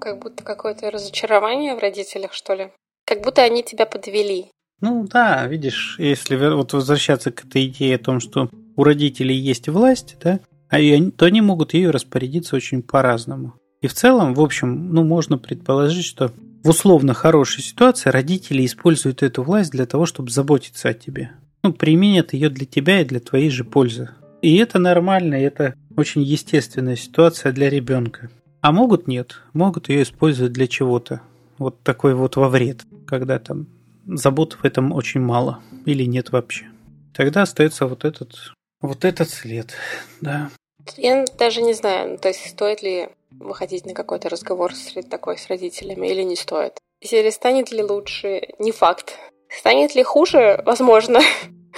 как 0.00 0.20
будто 0.20 0.44
какое-то 0.44 0.90
разочарование 0.90 1.74
в 1.74 1.78
родителях, 1.78 2.32
что 2.32 2.54
ли. 2.54 2.72
Как 3.04 3.22
будто 3.22 3.42
они 3.42 3.62
тебя 3.62 3.86
подвели. 3.86 4.46
Ну 4.80 5.06
да, 5.06 5.46
видишь, 5.46 5.96
если 5.98 6.36
вот 6.36 6.72
возвращаться 6.72 7.30
к 7.30 7.44
этой 7.44 7.66
идее 7.66 7.96
о 7.96 7.98
том, 7.98 8.20
что 8.20 8.48
у 8.76 8.84
родителей 8.84 9.36
есть 9.36 9.68
власть, 9.68 10.16
да, 10.22 10.40
а 10.70 10.78
то 11.16 11.26
они 11.26 11.40
могут 11.40 11.74
ее 11.74 11.90
распорядиться 11.90 12.56
очень 12.56 12.82
по-разному. 12.82 13.54
И 13.82 13.88
в 13.88 13.94
целом, 13.94 14.34
в 14.34 14.40
общем, 14.40 14.92
ну, 14.92 15.04
можно 15.04 15.38
предположить, 15.38 16.04
что 16.04 16.32
в 16.62 16.68
условно 16.68 17.14
хорошей 17.14 17.62
ситуации 17.62 18.10
родители 18.10 18.64
используют 18.64 19.22
эту 19.22 19.42
власть 19.42 19.70
для 19.70 19.86
того, 19.86 20.06
чтобы 20.06 20.30
заботиться 20.30 20.90
о 20.90 20.94
тебе. 20.94 21.32
Ну, 21.62 21.72
применят 21.72 22.32
ее 22.32 22.50
для 22.50 22.66
тебя 22.66 23.00
и 23.00 23.04
для 23.04 23.20
твоей 23.20 23.50
же 23.50 23.64
пользы. 23.64 24.10
И 24.42 24.56
это 24.56 24.78
нормально, 24.78 25.34
и 25.34 25.44
это 25.44 25.74
очень 25.96 26.22
естественная 26.22 26.96
ситуация 26.96 27.52
для 27.52 27.68
ребенка. 27.68 28.30
А 28.60 28.72
могут 28.72 29.08
нет, 29.08 29.40
могут 29.52 29.88
ее 29.88 30.02
использовать 30.02 30.52
для 30.52 30.66
чего-то. 30.66 31.22
Вот 31.58 31.82
такой 31.82 32.14
вот 32.14 32.36
во 32.36 32.48
вред, 32.48 32.82
когда 33.06 33.38
там 33.38 33.66
забот 34.06 34.54
в 34.54 34.64
этом 34.64 34.92
очень 34.92 35.20
мало 35.20 35.60
или 35.86 36.04
нет 36.04 36.30
вообще. 36.30 36.66
Тогда 37.14 37.42
остается 37.42 37.86
вот 37.86 38.04
этот, 38.04 38.52
вот 38.80 39.04
этот 39.04 39.30
след, 39.30 39.74
да. 40.20 40.50
Я 40.96 41.24
даже 41.38 41.62
не 41.62 41.74
знаю, 41.74 42.18
то 42.18 42.28
есть 42.28 42.48
стоит 42.48 42.82
ли 42.82 43.08
выходить 43.30 43.86
на 43.86 43.94
какой-то 43.94 44.28
разговор 44.28 44.74
с, 44.74 44.94
такой 45.08 45.38
с 45.38 45.48
родителями 45.48 46.08
или 46.08 46.22
не 46.22 46.36
стоит. 46.36 46.78
Или 47.00 47.30
станет 47.30 47.72
ли 47.72 47.82
лучше? 47.82 48.48
Не 48.58 48.72
факт. 48.72 49.18
Станет 49.48 49.94
ли 49.94 50.02
хуже? 50.02 50.62
Возможно. 50.64 51.20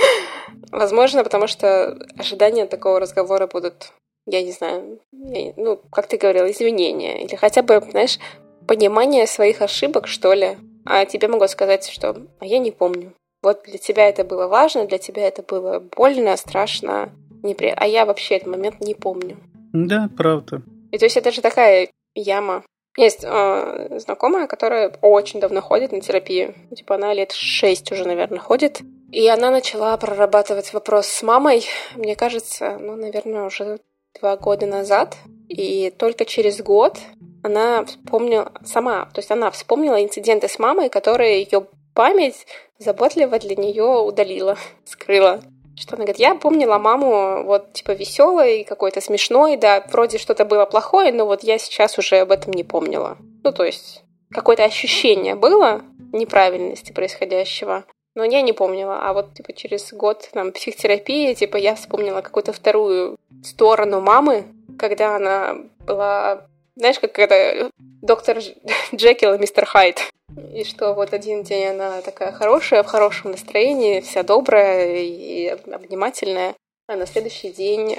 Возможно, 0.72 1.22
потому 1.22 1.46
что 1.46 1.96
ожидания 2.18 2.66
такого 2.66 2.98
разговора 2.98 3.46
будут, 3.46 3.92
я 4.26 4.42
не 4.42 4.52
знаю, 4.52 5.00
я, 5.12 5.52
ну, 5.56 5.80
как 5.90 6.06
ты 6.06 6.16
говорил, 6.16 6.46
извинения. 6.46 7.24
Или 7.24 7.34
хотя 7.34 7.62
бы, 7.62 7.80
знаешь, 7.90 8.18
понимание 8.66 9.26
своих 9.26 9.62
ошибок, 9.62 10.06
что 10.06 10.32
ли. 10.32 10.58
А 10.84 11.04
тебе 11.04 11.28
могу 11.28 11.46
сказать, 11.48 11.88
что 11.88 12.16
а 12.38 12.46
я 12.46 12.58
не 12.58 12.70
помню. 12.70 13.12
Вот 13.42 13.64
для 13.64 13.78
тебя 13.78 14.08
это 14.08 14.24
было 14.24 14.46
важно, 14.46 14.86
для 14.86 14.98
тебя 14.98 15.26
это 15.26 15.42
было 15.42 15.80
больно, 15.80 16.36
страшно, 16.36 17.10
неприятно. 17.42 17.84
А 17.84 17.88
я 17.88 18.06
вообще 18.06 18.36
этот 18.36 18.48
момент 18.48 18.80
не 18.80 18.94
помню. 18.94 19.36
Да, 19.72 20.08
правда. 20.16 20.62
И 20.92 20.98
то 20.98 21.06
есть 21.06 21.16
это 21.16 21.32
же 21.32 21.40
такая 21.40 21.88
яма. 22.14 22.62
Есть 22.96 23.24
э, 23.24 23.98
знакомая, 23.98 24.46
которая 24.46 24.92
очень 25.00 25.40
давно 25.40 25.62
ходит 25.62 25.92
на 25.92 26.00
терапию. 26.00 26.54
Типа 26.76 26.96
она 26.96 27.14
лет 27.14 27.32
шесть 27.32 27.90
уже, 27.90 28.04
наверное, 28.06 28.38
ходит. 28.38 28.82
И 29.10 29.26
она 29.28 29.50
начала 29.50 29.96
прорабатывать 29.96 30.72
вопрос 30.72 31.06
с 31.06 31.22
мамой, 31.22 31.66
мне 31.96 32.16
кажется, 32.16 32.78
ну, 32.78 32.96
наверное, 32.96 33.44
уже 33.44 33.78
два 34.20 34.36
года 34.36 34.66
назад. 34.66 35.16
И 35.48 35.90
только 35.90 36.24
через 36.24 36.60
год 36.62 36.98
она 37.42 37.84
вспомнила 37.84 38.52
сама, 38.64 39.06
то 39.06 39.18
есть 39.18 39.30
она 39.30 39.50
вспомнила 39.50 40.02
инциденты 40.02 40.48
с 40.48 40.58
мамой, 40.58 40.88
которые 40.88 41.42
ее 41.42 41.66
память 41.94 42.46
заботливо 42.78 43.38
для 43.38 43.56
нее 43.56 43.84
удалила, 43.84 44.56
скрыла. 44.84 45.42
Что 45.74 45.96
она 45.96 46.04
говорит, 46.04 46.20
я 46.20 46.34
помнила 46.34 46.78
маму 46.78 47.44
вот 47.44 47.72
типа 47.72 47.92
веселой, 47.92 48.64
какой-то 48.64 49.00
смешной, 49.00 49.56
да, 49.56 49.84
вроде 49.90 50.18
что-то 50.18 50.44
было 50.44 50.66
плохое, 50.66 51.12
но 51.12 51.26
вот 51.26 51.42
я 51.42 51.58
сейчас 51.58 51.98
уже 51.98 52.18
об 52.18 52.30
этом 52.30 52.52
не 52.52 52.62
помнила. 52.62 53.16
Ну, 53.42 53.52
то 53.52 53.64
есть 53.64 54.02
какое-то 54.30 54.64
ощущение 54.64 55.34
было 55.34 55.82
неправильности 56.12 56.92
происходящего, 56.92 57.84
но 58.14 58.24
я 58.24 58.42
не 58.42 58.52
помнила. 58.52 59.00
А 59.02 59.12
вот 59.12 59.34
типа 59.34 59.52
через 59.52 59.92
год 59.92 60.28
там 60.32 60.52
психотерапии, 60.52 61.34
типа 61.34 61.56
я 61.56 61.74
вспомнила 61.74 62.20
какую-то 62.20 62.52
вторую 62.52 63.16
сторону 63.44 64.00
мамы, 64.00 64.44
когда 64.78 65.16
она 65.16 65.56
была, 65.80 66.46
знаешь, 66.76 66.98
как 66.98 67.18
это 67.18 67.70
доктор 68.02 68.38
Джекил 68.94 69.34
и 69.34 69.38
мистер 69.38 69.64
Хайд. 69.64 70.00
И 70.54 70.64
что 70.64 70.94
вот 70.94 71.12
один 71.12 71.42
день 71.42 71.66
она 71.68 72.00
такая 72.00 72.32
хорошая, 72.32 72.82
в 72.82 72.86
хорошем 72.86 73.32
настроении, 73.32 74.00
вся 74.00 74.22
добрая 74.22 74.96
и 75.02 75.46
обнимательная, 75.46 76.54
а 76.88 76.96
на 76.96 77.06
следующий 77.06 77.50
день... 77.50 77.96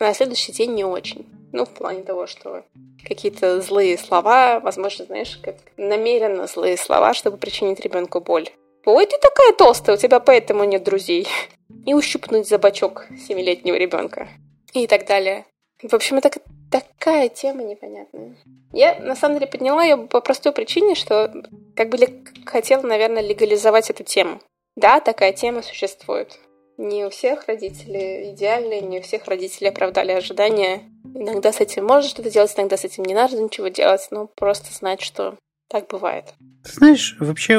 На 0.00 0.14
следующий 0.14 0.52
день 0.52 0.74
не 0.74 0.84
очень. 0.84 1.26
Ну, 1.52 1.64
в 1.64 1.70
плане 1.70 2.02
того, 2.02 2.26
что 2.26 2.64
какие-то 3.06 3.60
злые 3.60 3.98
слова, 3.98 4.58
возможно, 4.58 5.04
знаешь, 5.04 5.38
как 5.42 5.56
намеренно 5.76 6.46
злые 6.46 6.76
слова, 6.76 7.14
чтобы 7.14 7.36
причинить 7.36 7.78
ребенку 7.80 8.20
боль. 8.20 8.48
Ой, 8.84 9.06
ты 9.06 9.16
такая 9.18 9.52
толстая, 9.52 9.96
у 9.96 9.98
тебя 9.98 10.20
поэтому 10.20 10.64
нет 10.64 10.82
друзей. 10.82 11.28
И 11.86 11.94
ущипнуть 11.94 12.48
за 12.48 12.58
бочок 12.58 13.06
семилетнего 13.26 13.76
ребенка. 13.76 14.28
И 14.72 14.86
так 14.86 15.06
далее. 15.06 15.46
В 15.82 15.94
общем, 15.94 16.18
это 16.18 16.30
такая 16.70 17.28
тема 17.28 17.62
непонятная. 17.64 18.36
Я, 18.72 18.98
на 19.00 19.16
самом 19.16 19.38
деле, 19.38 19.50
подняла 19.50 19.82
ее 19.82 19.96
по 19.96 20.20
простой 20.20 20.52
причине, 20.52 20.94
что 20.94 21.32
как 21.74 21.88
бы 21.88 21.98
хотела, 22.46 22.82
наверное, 22.82 23.22
легализовать 23.22 23.90
эту 23.90 24.04
тему. 24.04 24.40
Да, 24.76 25.00
такая 25.00 25.32
тема 25.32 25.62
существует. 25.62 26.38
Не 26.78 27.04
у 27.04 27.10
всех 27.10 27.46
родители 27.46 28.32
идеальны, 28.32 28.80
не 28.80 29.00
у 29.00 29.02
всех 29.02 29.26
родители 29.26 29.68
оправдали 29.68 30.12
ожидания. 30.12 30.82
Иногда 31.14 31.52
с 31.52 31.60
этим 31.60 31.84
можно 31.84 32.08
что-то 32.08 32.30
делать, 32.30 32.54
иногда 32.56 32.76
с 32.76 32.84
этим 32.84 33.04
не 33.04 33.14
надо 33.14 33.36
ничего 33.36 33.68
делать, 33.68 34.08
но 34.10 34.28
просто 34.34 34.72
знать, 34.72 35.02
что 35.02 35.36
так 35.68 35.88
бывает. 35.88 36.32
Знаешь, 36.64 37.16
вообще, 37.20 37.58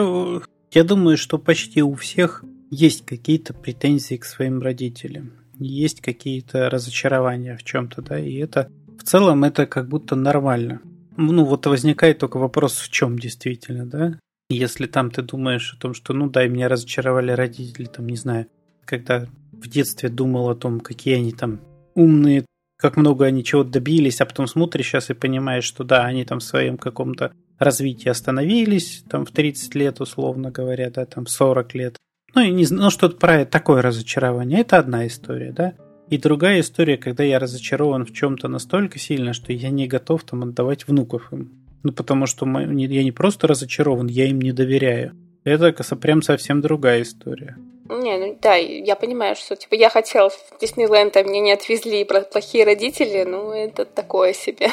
я 0.74 0.84
думаю, 0.84 1.18
что 1.18 1.38
почти 1.38 1.82
у 1.82 1.94
всех 1.94 2.44
есть 2.70 3.06
какие-то 3.06 3.54
претензии 3.54 4.16
к 4.16 4.26
своим 4.26 4.62
родителям. 4.62 5.34
Есть 5.60 6.02
какие-то 6.02 6.70
разочарования 6.70 7.56
в 7.56 7.64
чем-то, 7.64 8.02
да, 8.02 8.20
и 8.20 8.36
это 8.38 8.72
в 8.98 9.04
целом 9.04 9.44
это 9.44 9.68
как 9.68 9.88
будто 9.88 10.16
нормально. 10.16 10.82
Ну, 11.16 11.46
вот 11.46 11.68
возникает 11.68 12.18
только 12.18 12.38
вопрос, 12.38 12.78
в 12.78 12.90
чем 12.90 13.20
действительно, 13.20 13.86
да? 13.86 14.20
Если 14.50 14.88
там 14.88 15.12
ты 15.12 15.22
думаешь 15.22 15.74
о 15.74 15.80
том, 15.80 15.94
что, 15.94 16.14
ну 16.14 16.30
да, 16.30 16.48
меня 16.48 16.68
разочаровали 16.68 17.32
родители, 17.32 17.86
там, 17.86 18.08
не 18.08 18.16
знаю, 18.16 18.48
когда 18.86 19.28
в 19.52 19.68
детстве 19.68 20.10
думал 20.10 20.50
о 20.50 20.56
том, 20.56 20.80
какие 20.80 21.16
они 21.16 21.32
там 21.32 21.60
умные, 21.94 22.46
как 22.78 22.98
много 22.98 23.26
они 23.26 23.44
чего 23.44 23.64
добились, 23.64 24.20
а 24.22 24.26
потом 24.26 24.48
смотришь 24.48 24.88
сейчас 24.88 25.10
и 25.10 25.14
понимаешь, 25.14 25.64
что 25.64 25.84
да, 25.84 26.04
они 26.04 26.26
там 26.26 26.40
в 26.40 26.44
своем 26.44 26.78
каком-то 26.78 27.32
развитии 27.60 28.10
остановились, 28.10 29.04
там 29.10 29.26
в 29.26 29.32
30 29.32 29.76
лет, 29.76 30.02
условно 30.02 30.52
говоря, 30.52 30.90
да, 30.90 31.06
там 31.06 31.28
40 31.28 31.76
лет. 31.76 31.98
Ну, 32.36 32.42
и 32.42 32.52
не 32.52 32.66
ну, 32.70 32.90
что-то 32.90 33.18
про 33.18 33.46
такое 33.46 33.82
разочарование. 33.82 34.62
Это 34.62 34.78
одна 34.78 35.06
история, 35.08 35.52
да. 35.52 35.74
И 36.10 36.18
другая 36.18 36.60
история, 36.60 36.98
когда 36.98 37.24
я 37.24 37.40
разочарован 37.40 38.06
в 38.06 38.14
чем-то 38.14 38.48
настолько 38.48 39.00
сильно, 39.00 39.34
что 39.34 39.54
я 39.54 39.70
не 39.70 39.88
готов 39.88 40.24
там 40.24 40.44
отдавать 40.44 40.88
внуков 40.88 41.32
им. 41.32 41.52
Ну, 41.84 41.92
потому 41.92 42.26
что 42.26 42.46
я 42.46 43.04
не 43.04 43.12
просто 43.12 43.48
разочарован, 43.48 44.08
я 44.08 44.26
им 44.26 44.42
не 44.42 44.52
доверяю. 44.52 45.16
Это 45.44 45.74
прям 45.96 46.22
совсем 46.22 46.62
другая 46.62 47.02
история. 47.02 47.58
Не, 47.90 48.18
ну 48.18 48.38
да, 48.42 48.56
я 48.56 48.96
понимаю, 48.96 49.36
что 49.36 49.56
типа 49.56 49.76
я 49.76 49.90
хотел 49.90 50.30
в 50.30 50.60
Диснейленд, 50.62 51.16
а 51.18 51.24
мне 51.24 51.42
не 51.42 51.52
отвезли 51.52 52.06
плохие 52.06 52.64
родители, 52.64 53.24
ну 53.24 53.52
это 53.52 53.86
такое 53.86 54.34
себе. 54.34 54.70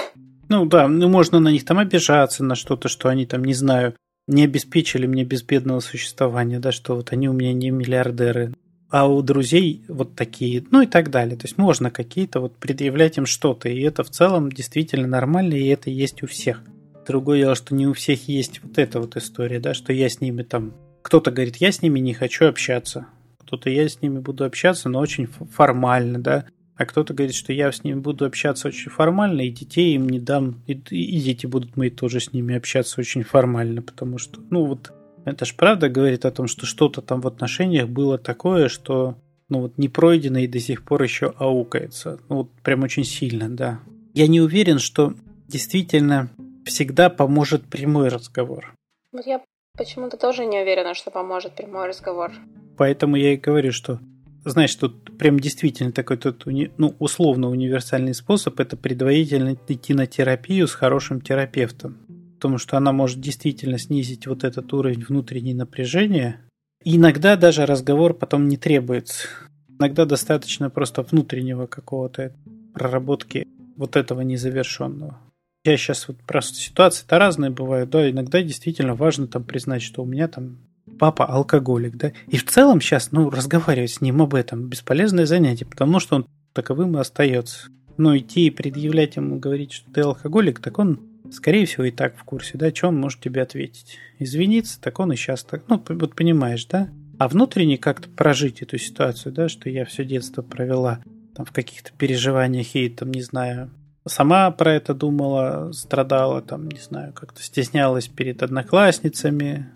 Ну 0.50 0.66
да, 0.66 0.88
ну 0.88 1.08
можно 1.08 1.38
на 1.38 1.52
них 1.52 1.64
там 1.64 1.78
обижаться, 1.78 2.42
на 2.42 2.56
что-то, 2.56 2.88
что 2.88 3.08
они 3.08 3.24
там, 3.24 3.44
не 3.44 3.54
знаю, 3.54 3.94
не 4.26 4.44
обеспечили 4.44 5.06
мне 5.06 5.24
безбедного 5.24 5.78
существования, 5.78 6.58
да, 6.58 6.72
что 6.72 6.96
вот 6.96 7.12
они 7.12 7.28
у 7.28 7.32
меня 7.32 7.52
не 7.52 7.70
миллиардеры, 7.70 8.52
а 8.90 9.06
у 9.06 9.22
друзей 9.22 9.84
вот 9.86 10.16
такие, 10.16 10.64
ну 10.72 10.82
и 10.82 10.86
так 10.86 11.10
далее. 11.10 11.36
То 11.36 11.46
есть 11.46 11.56
можно 11.56 11.92
какие-то 11.92 12.40
вот 12.40 12.56
предъявлять 12.56 13.16
им 13.16 13.26
что-то, 13.26 13.68
и 13.68 13.80
это 13.80 14.02
в 14.02 14.10
целом 14.10 14.50
действительно 14.50 15.06
нормально, 15.06 15.54
и 15.54 15.68
это 15.68 15.88
есть 15.88 16.24
у 16.24 16.26
всех. 16.26 16.62
Другое 17.06 17.38
дело, 17.38 17.54
что 17.54 17.76
не 17.76 17.86
у 17.86 17.92
всех 17.92 18.28
есть 18.28 18.60
вот 18.64 18.76
эта 18.76 19.00
вот 19.00 19.16
история, 19.16 19.60
да, 19.60 19.72
что 19.72 19.92
я 19.92 20.08
с 20.08 20.20
ними 20.20 20.42
там... 20.42 20.74
Кто-то 21.02 21.30
говорит, 21.30 21.56
я 21.56 21.70
с 21.70 21.80
ними 21.80 22.00
не 22.00 22.12
хочу 22.12 22.46
общаться. 22.46 23.06
Кто-то, 23.38 23.70
я 23.70 23.88
с 23.88 24.02
ними 24.02 24.18
буду 24.18 24.44
общаться, 24.44 24.88
но 24.88 24.98
очень 24.98 25.26
формально, 25.26 26.18
да. 26.18 26.44
А 26.80 26.86
кто-то 26.86 27.12
говорит, 27.12 27.36
что 27.36 27.52
я 27.52 27.70
с 27.70 27.84
ними 27.84 28.00
буду 28.00 28.24
общаться 28.24 28.68
очень 28.68 28.90
формально, 28.90 29.42
и 29.42 29.50
детей 29.50 29.94
им 29.96 30.08
не 30.08 30.18
дам, 30.18 30.62
и, 30.66 30.72
и 30.72 31.20
дети 31.20 31.44
будут 31.44 31.76
мои 31.76 31.90
тоже 31.90 32.20
с 32.20 32.32
ними 32.32 32.56
общаться 32.56 32.98
очень 33.02 33.22
формально, 33.22 33.82
потому 33.82 34.16
что, 34.16 34.40
ну 34.48 34.64
вот, 34.64 34.90
это 35.26 35.44
ж 35.44 35.54
правда 35.54 35.90
говорит 35.90 36.24
о 36.24 36.30
том, 36.30 36.46
что 36.46 36.64
что-то 36.64 37.02
там 37.02 37.20
в 37.20 37.26
отношениях 37.26 37.86
было 37.86 38.16
такое, 38.16 38.70
что, 38.70 39.18
ну 39.50 39.60
вот, 39.60 39.76
не 39.76 39.90
пройдено 39.90 40.38
и 40.38 40.46
до 40.46 40.58
сих 40.58 40.82
пор 40.82 41.02
еще 41.02 41.34
аукается. 41.36 42.18
Ну 42.30 42.36
вот, 42.36 42.50
прям 42.62 42.82
очень 42.82 43.04
сильно, 43.04 43.50
да. 43.50 43.80
Я 44.14 44.26
не 44.26 44.40
уверен, 44.40 44.78
что 44.78 45.12
действительно 45.48 46.30
всегда 46.64 47.10
поможет 47.10 47.66
прямой 47.66 48.08
разговор. 48.08 48.72
Вот 49.12 49.26
я 49.26 49.42
почему-то 49.76 50.16
тоже 50.16 50.46
не 50.46 50.58
уверена, 50.58 50.94
что 50.94 51.10
поможет 51.10 51.56
прямой 51.56 51.88
разговор. 51.88 52.32
Поэтому 52.78 53.16
я 53.16 53.34
и 53.34 53.36
говорю, 53.36 53.70
что 53.70 54.00
знаешь, 54.44 54.74
тут 54.74 55.16
прям 55.18 55.38
действительно 55.38 55.92
такой 55.92 56.16
тут, 56.16 56.44
ну, 56.46 56.94
условно 56.98 57.48
универсальный 57.48 58.14
способ– 58.14 58.58
это 58.60 58.76
предварительно 58.76 59.56
идти 59.68 59.94
на 59.94 60.06
терапию 60.06 60.66
с 60.66 60.72
хорошим 60.72 61.20
терапевтом. 61.20 61.98
Потому 62.36 62.58
что 62.58 62.76
она 62.76 62.92
может 62.92 63.20
действительно 63.20 63.78
снизить 63.78 64.26
вот 64.26 64.44
этот 64.44 64.72
уровень 64.72 65.04
внутреннего 65.04 65.58
напряжения. 65.58 66.40
И 66.82 66.96
иногда 66.96 67.36
даже 67.36 67.66
разговор 67.66 68.14
потом 68.14 68.48
не 68.48 68.56
требуется. 68.56 69.28
Иногда 69.68 70.06
достаточно 70.06 70.70
просто 70.70 71.02
внутреннего 71.02 71.66
какого-то 71.66 72.34
проработки 72.72 73.46
вот 73.76 73.96
этого 73.96 74.22
незавершенного. 74.22 75.18
Я 75.64 75.76
сейчас 75.76 76.08
вот 76.08 76.16
просто 76.26 76.56
ситуации-то 76.56 77.18
разные 77.18 77.50
бывают, 77.50 77.90
да, 77.90 78.10
иногда 78.10 78.42
действительно 78.42 78.94
важно 78.94 79.26
там 79.26 79.44
признать, 79.44 79.82
что 79.82 80.02
у 80.02 80.06
меня 80.06 80.26
там 80.26 80.58
папа 80.98 81.26
алкоголик, 81.26 81.96
да, 81.96 82.12
и 82.28 82.36
в 82.36 82.46
целом 82.46 82.80
сейчас, 82.80 83.12
ну, 83.12 83.30
разговаривать 83.30 83.92
с 83.92 84.00
ним 84.00 84.22
об 84.22 84.34
этом 84.34 84.68
бесполезное 84.68 85.26
занятие, 85.26 85.66
потому 85.66 86.00
что 86.00 86.16
он 86.16 86.26
таковым 86.52 86.96
и 86.96 87.00
остается. 87.00 87.68
Но 87.96 88.16
идти 88.16 88.46
и 88.46 88.50
предъявлять 88.50 89.16
ему, 89.16 89.38
говорить, 89.38 89.72
что 89.72 89.90
ты 89.92 90.00
алкоголик, 90.00 90.60
так 90.60 90.78
он, 90.78 91.00
скорее 91.32 91.66
всего, 91.66 91.84
и 91.84 91.90
так 91.90 92.16
в 92.16 92.24
курсе, 92.24 92.56
да, 92.56 92.74
что 92.74 92.88
он 92.88 92.98
может 92.98 93.20
тебе 93.20 93.42
ответить. 93.42 93.98
Извиниться, 94.18 94.80
так 94.80 94.98
он 95.00 95.12
и 95.12 95.16
сейчас 95.16 95.44
так, 95.44 95.64
ну, 95.68 95.82
вот 95.86 96.14
понимаешь, 96.14 96.64
да? 96.66 96.88
А 97.18 97.28
внутренне 97.28 97.76
как-то 97.76 98.08
прожить 98.08 98.62
эту 98.62 98.78
ситуацию, 98.78 99.32
да, 99.32 99.48
что 99.48 99.68
я 99.68 99.84
все 99.84 100.04
детство 100.04 100.40
провела 100.42 101.00
там 101.34 101.44
в 101.44 101.52
каких-то 101.52 101.90
переживаниях 101.96 102.74
и 102.74 102.88
там, 102.88 103.10
не 103.10 103.22
знаю, 103.22 103.70
сама 104.06 104.50
про 104.50 104.74
это 104.74 104.94
думала, 104.94 105.72
страдала, 105.72 106.40
там, 106.42 106.68
не 106.68 106.80
знаю, 106.80 107.12
как-то 107.12 107.42
стеснялась 107.42 108.08
перед 108.08 108.42
одноклассницами, 108.42 109.70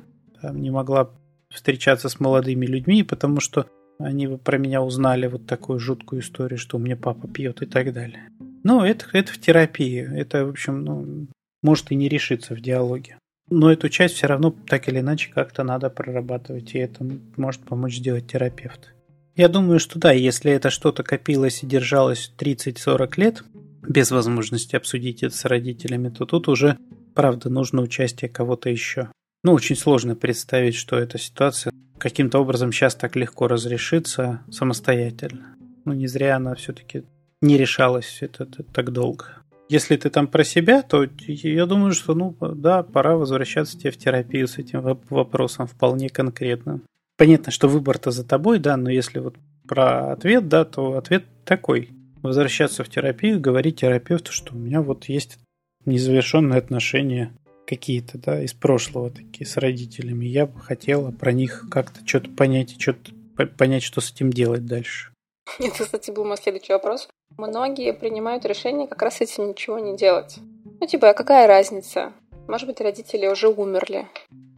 там, 0.44 0.61
не 0.61 0.70
могла 0.70 1.11
встречаться 1.48 2.11
с 2.11 2.20
молодыми 2.20 2.66
людьми, 2.66 3.02
потому 3.02 3.40
что 3.40 3.66
они 3.98 4.26
про 4.26 4.59
меня 4.59 4.83
узнали 4.83 5.26
вот 5.26 5.46
такую 5.46 5.78
жуткую 5.78 6.20
историю, 6.20 6.59
что 6.59 6.76
у 6.76 6.80
меня 6.80 6.96
папа 6.96 7.28
пьет 7.28 7.62
и 7.62 7.66
так 7.66 7.94
далее. 7.94 8.28
Ну, 8.62 8.83
это, 8.83 9.07
это 9.12 9.33
в 9.33 9.38
терапии. 9.38 10.07
Это, 10.14 10.44
в 10.44 10.50
общем, 10.50 10.85
ну, 10.85 11.26
может 11.62 11.90
и 11.90 11.94
не 11.94 12.09
решиться 12.09 12.54
в 12.54 12.61
диалоге. 12.61 13.18
Но 13.48 13.72
эту 13.72 13.88
часть 13.88 14.16
все 14.16 14.26
равно 14.26 14.54
так 14.66 14.88
или 14.88 15.00
иначе 15.00 15.30
как-то 15.33 15.64
надо 15.64 15.88
прорабатывать, 15.88 16.74
и 16.74 16.78
это 16.78 17.07
может 17.37 17.62
помочь 17.62 17.96
сделать 17.96 18.26
терапевт. 18.26 18.94
Я 19.37 19.48
думаю, 19.48 19.78
что 19.80 19.98
да, 19.98 20.12
если 20.12 20.52
это 20.52 20.68
что-то 20.68 21.02
копилось 21.02 21.62
и 21.62 21.66
держалось 21.66 22.33
30-40 22.38 23.12
лет, 23.16 23.44
без 23.87 24.11
возможности 24.11 24.76
обсудить 24.76 25.22
это 25.22 25.35
с 25.35 25.44
родителями, 25.46 26.11
то 26.11 26.26
тут 26.26 26.48
уже, 26.48 26.78
правда, 27.14 27.48
нужно 27.48 27.80
участие 27.80 28.28
кого-то 28.28 28.68
еще. 28.68 29.09
Ну, 29.44 29.52
очень 29.52 29.76
сложно 29.76 30.16
представить, 30.16 30.74
что 30.74 30.96
эта 30.96 31.18
ситуация 31.18 31.70
каким-то 31.98 32.38
образом 32.38 32.72
сейчас 32.72 32.94
так 32.94 33.14
легко 33.14 33.46
разрешится 33.46 34.40
самостоятельно. 34.50 35.54
Ну, 35.85 35.92
не 35.92 36.07
зря 36.07 36.37
она 36.37 36.54
все-таки 36.54 37.04
не 37.42 37.59
решалась 37.59 38.18
это, 38.22 38.44
это 38.44 38.62
так 38.62 38.90
долго. 38.90 39.26
Если 39.68 39.96
ты 39.96 40.09
там 40.09 40.28
про 40.28 40.44
себя, 40.44 40.80
то 40.80 41.07
я 41.26 41.66
думаю, 41.66 41.92
что, 41.92 42.14
ну, 42.14 42.35
да, 42.40 42.83
пора 42.83 43.16
возвращаться 43.16 43.78
тебе 43.78 43.90
в 43.90 43.98
терапию 43.98 44.48
с 44.48 44.57
этим 44.57 44.80
вопросом 45.11 45.66
вполне 45.66 46.09
конкретно. 46.09 46.80
Понятно, 47.18 47.52
что 47.52 47.68
выбор-то 47.68 48.11
за 48.11 48.24
тобой, 48.24 48.59
да, 48.59 48.78
но 48.78 48.88
если 48.90 49.18
вот 49.18 49.37
про 49.68 50.12
ответ, 50.12 50.48
да, 50.48 50.64
то 50.64 50.96
ответ 50.96 51.24
такой– 51.44 51.90
возвращаться 52.22 52.83
в 52.83 52.88
терапию, 52.88 53.38
говорить 53.38 53.80
терапевту, 53.80 54.33
что 54.33 54.54
у 54.54 54.59
меня 54.59 54.80
вот 54.80 55.04
есть 55.04 55.38
незавершенные 55.85 56.59
отношения 56.59 57.30
какие-то, 57.66 58.18
да, 58.18 58.42
из 58.42 58.53
прошлого 58.53 59.11
такие 59.11 59.46
с 59.46 59.57
родителями. 59.57 60.27
Я 60.27 60.46
бы 60.46 60.61
хотела 60.61 61.11
про 61.11 61.33
них 61.33 61.66
как-то 61.70 62.07
что-то 62.07 62.31
понять 62.31 62.72
и 62.72 62.81
что-то 62.81 63.12
понять, 63.59 63.83
что 63.83 64.00
с 64.00 64.12
этим 64.12 64.33
делать 64.33 64.66
дальше. 64.66 65.12
Это, 65.59 65.85
кстати, 65.85 66.11
был 66.11 66.24
мой 66.24 66.37
следующий 66.37 66.72
вопрос. 66.72 67.09
Многие 67.37 67.92
принимают 67.92 68.44
решение 68.44 68.87
как 68.87 69.03
раз 69.03 69.20
этим 69.20 69.48
ничего 69.48 69.79
не 69.79 69.96
делать. 69.96 70.37
Ну, 70.81 70.87
типа, 70.87 71.11
а 71.11 71.14
какая 71.14 71.46
разница? 71.46 72.12
Может 72.48 72.68
быть, 72.68 72.81
родители 72.81 73.27
уже 73.27 73.48
умерли. 73.48 74.07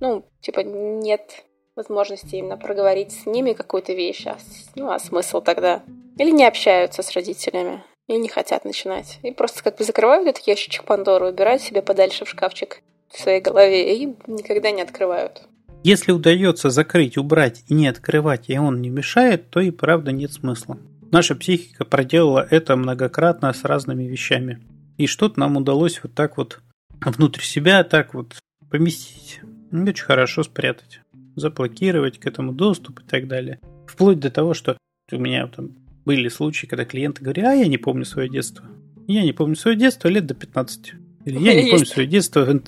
Ну, 0.00 0.24
типа, 0.40 0.60
нет 0.60 1.44
возможности 1.76 2.36
именно 2.36 2.56
проговорить 2.56 3.12
с 3.12 3.26
ними 3.26 3.52
какую-то 3.52 3.92
вещь. 3.92 4.26
А, 4.26 4.38
ну, 4.74 4.90
а 4.90 4.98
смысл 4.98 5.40
тогда? 5.40 5.82
Или 6.18 6.30
не 6.30 6.46
общаются 6.46 7.02
с 7.02 7.12
родителями, 7.12 7.84
или 8.08 8.16
не 8.16 8.28
хотят 8.28 8.64
начинать. 8.64 9.18
И 9.22 9.30
просто 9.30 9.62
как 9.62 9.76
бы 9.76 9.84
закрывают 9.84 10.26
этот 10.26 10.46
ящичек 10.46 10.84
Пандоры, 10.84 11.28
убирают 11.28 11.62
себе 11.62 11.82
подальше 11.82 12.24
в 12.24 12.28
шкафчик 12.28 12.82
в 13.10 13.20
своей 13.20 13.40
голове 13.40 14.02
и 14.02 14.06
никогда 14.26 14.70
не 14.70 14.82
открывают. 14.82 15.42
Если 15.84 16.12
удается 16.12 16.70
закрыть, 16.70 17.16
убрать 17.16 17.62
и 17.68 17.74
не 17.74 17.86
открывать, 17.86 18.48
и 18.48 18.58
он 18.58 18.80
не 18.80 18.88
мешает, 18.88 19.50
то 19.50 19.60
и 19.60 19.70
правда 19.70 20.10
нет 20.10 20.32
смысла. 20.32 20.78
Наша 21.12 21.36
психика 21.36 21.84
проделала 21.84 22.46
это 22.50 22.76
многократно 22.76 23.52
с 23.52 23.64
разными 23.64 24.04
вещами. 24.04 24.60
И 24.98 25.06
что-то 25.06 25.38
нам 25.38 25.56
удалось 25.56 26.00
вот 26.02 26.14
так 26.14 26.36
вот 26.36 26.60
внутрь 27.00 27.42
себя 27.42 27.84
так 27.84 28.14
вот 28.14 28.34
поместить. 28.70 29.40
Очень 29.72 30.04
хорошо 30.04 30.42
спрятать. 30.42 31.00
заблокировать 31.36 32.18
к 32.18 32.26
этому 32.26 32.52
доступ 32.52 33.00
и 33.00 33.04
так 33.04 33.28
далее. 33.28 33.60
Вплоть 33.86 34.18
до 34.18 34.30
того, 34.30 34.54
что 34.54 34.78
у 35.12 35.18
меня 35.18 35.46
там 35.46 35.76
были 36.04 36.28
случаи, 36.28 36.66
когда 36.66 36.84
клиенты 36.84 37.22
говорят, 37.22 37.46
а 37.46 37.54
я 37.54 37.66
не 37.66 37.78
помню 37.78 38.04
свое 38.04 38.28
детство. 38.28 38.64
Я 39.06 39.22
не 39.22 39.32
помню 39.32 39.54
свое 39.54 39.76
детство 39.76 40.08
лет 40.08 40.26
до 40.26 40.34
15. 40.34 40.94
Или 41.26 41.38
я 41.38 41.62
не 41.62 41.70
помню 41.70 41.86
свое 41.86 42.08
детство. 42.08 42.60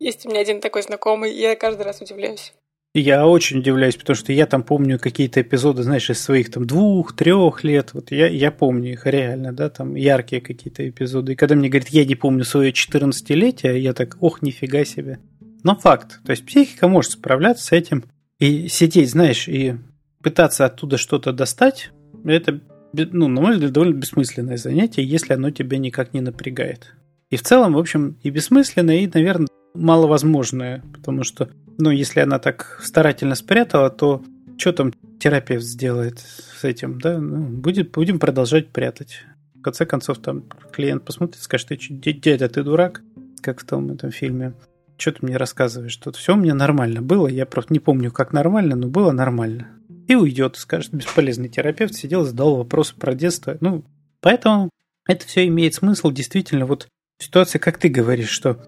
Есть 0.00 0.26
у 0.26 0.30
меня 0.30 0.40
один 0.40 0.60
такой 0.60 0.82
знакомый, 0.82 1.34
я 1.34 1.56
каждый 1.56 1.82
раз 1.82 2.00
удивляюсь. 2.00 2.52
Я 2.94 3.26
очень 3.26 3.58
удивляюсь, 3.58 3.96
потому 3.96 4.16
что 4.16 4.32
я 4.32 4.46
там 4.46 4.62
помню 4.62 4.98
какие-то 4.98 5.42
эпизоды, 5.42 5.82
знаешь, 5.82 6.08
из 6.08 6.20
своих 6.20 6.50
там 6.50 6.66
двух, 6.66 7.14
трех 7.14 7.62
лет. 7.62 7.90
Вот 7.92 8.10
я, 8.10 8.28
я 8.28 8.50
помню 8.50 8.92
их 8.92 9.06
реально, 9.06 9.52
да, 9.52 9.68
там 9.68 9.94
яркие 9.94 10.40
какие-то 10.40 10.88
эпизоды. 10.88 11.32
И 11.32 11.36
когда 11.36 11.54
мне 11.54 11.68
говорят, 11.68 11.90
я 11.90 12.04
не 12.04 12.14
помню 12.14 12.44
свое 12.44 12.72
14-летие, 12.72 13.78
я 13.78 13.92
так, 13.92 14.16
ох, 14.20 14.40
нифига 14.40 14.84
себе. 14.84 15.20
Но 15.62 15.76
факт. 15.76 16.20
То 16.24 16.30
есть 16.30 16.46
психика 16.46 16.88
может 16.88 17.12
справляться 17.12 17.66
с 17.66 17.72
этим. 17.72 18.04
И 18.38 18.68
сидеть, 18.68 19.10
знаешь, 19.10 19.48
и 19.48 19.74
пытаться 20.22 20.64
оттуда 20.64 20.96
что-то 20.96 21.32
достать, 21.32 21.90
это, 22.24 22.60
ну, 22.92 23.28
на 23.28 23.40
мой 23.40 23.52
взгляд, 23.52 23.72
довольно 23.72 23.94
бессмысленное 23.94 24.56
занятие, 24.56 25.04
если 25.04 25.34
оно 25.34 25.50
тебя 25.50 25.78
никак 25.78 26.14
не 26.14 26.20
напрягает. 26.20 26.94
И 27.30 27.36
в 27.36 27.42
целом, 27.42 27.74
в 27.74 27.78
общем, 27.78 28.16
и 28.22 28.30
бессмысленное, 28.30 29.00
и, 29.00 29.10
наверное, 29.12 29.48
маловозможное, 29.78 30.82
потому 30.92 31.24
что, 31.24 31.50
ну, 31.78 31.90
если 31.90 32.20
она 32.20 32.38
так 32.38 32.80
старательно 32.82 33.34
спрятала, 33.34 33.90
то 33.90 34.22
что 34.58 34.72
там 34.72 34.92
терапевт 35.20 35.64
сделает 35.64 36.18
с 36.18 36.64
этим, 36.64 37.00
да? 37.00 37.18
Ну, 37.18 37.46
будет, 37.48 37.92
будем 37.92 38.18
продолжать 38.18 38.68
прятать. 38.70 39.24
В 39.54 39.62
конце 39.62 39.86
концов, 39.86 40.18
там 40.18 40.44
клиент 40.72 41.04
посмотрит, 41.04 41.42
скажет, 41.42 41.68
ты, 41.68 41.76
дядя, 42.12 42.48
ты 42.48 42.62
дурак, 42.62 43.02
как 43.40 43.60
в 43.60 43.64
том 43.64 43.90
этом 43.92 44.10
фильме. 44.10 44.54
Что 44.96 45.12
ты 45.12 45.18
мне 45.26 45.36
рассказываешь? 45.36 45.96
Тут 45.96 46.16
все 46.16 46.34
у 46.34 46.36
меня 46.36 46.54
нормально 46.54 47.02
было, 47.02 47.28
я 47.28 47.46
просто 47.46 47.72
не 47.72 47.78
помню, 47.78 48.10
как 48.10 48.32
нормально, 48.32 48.74
но 48.74 48.88
было 48.88 49.12
нормально. 49.12 49.68
И 50.08 50.14
уйдет, 50.14 50.56
скажет, 50.56 50.92
бесполезный 50.92 51.48
терапевт 51.48 51.94
сидел, 51.94 52.24
задал 52.24 52.56
вопросы 52.56 52.94
про 52.96 53.14
детство. 53.14 53.56
Ну, 53.60 53.84
поэтому 54.20 54.70
это 55.06 55.26
все 55.26 55.46
имеет 55.46 55.74
смысл 55.74 56.10
действительно 56.10 56.66
вот 56.66 56.88
ситуация, 57.20 57.58
как 57.58 57.78
ты 57.78 57.88
говоришь, 57.88 58.30
что 58.30 58.58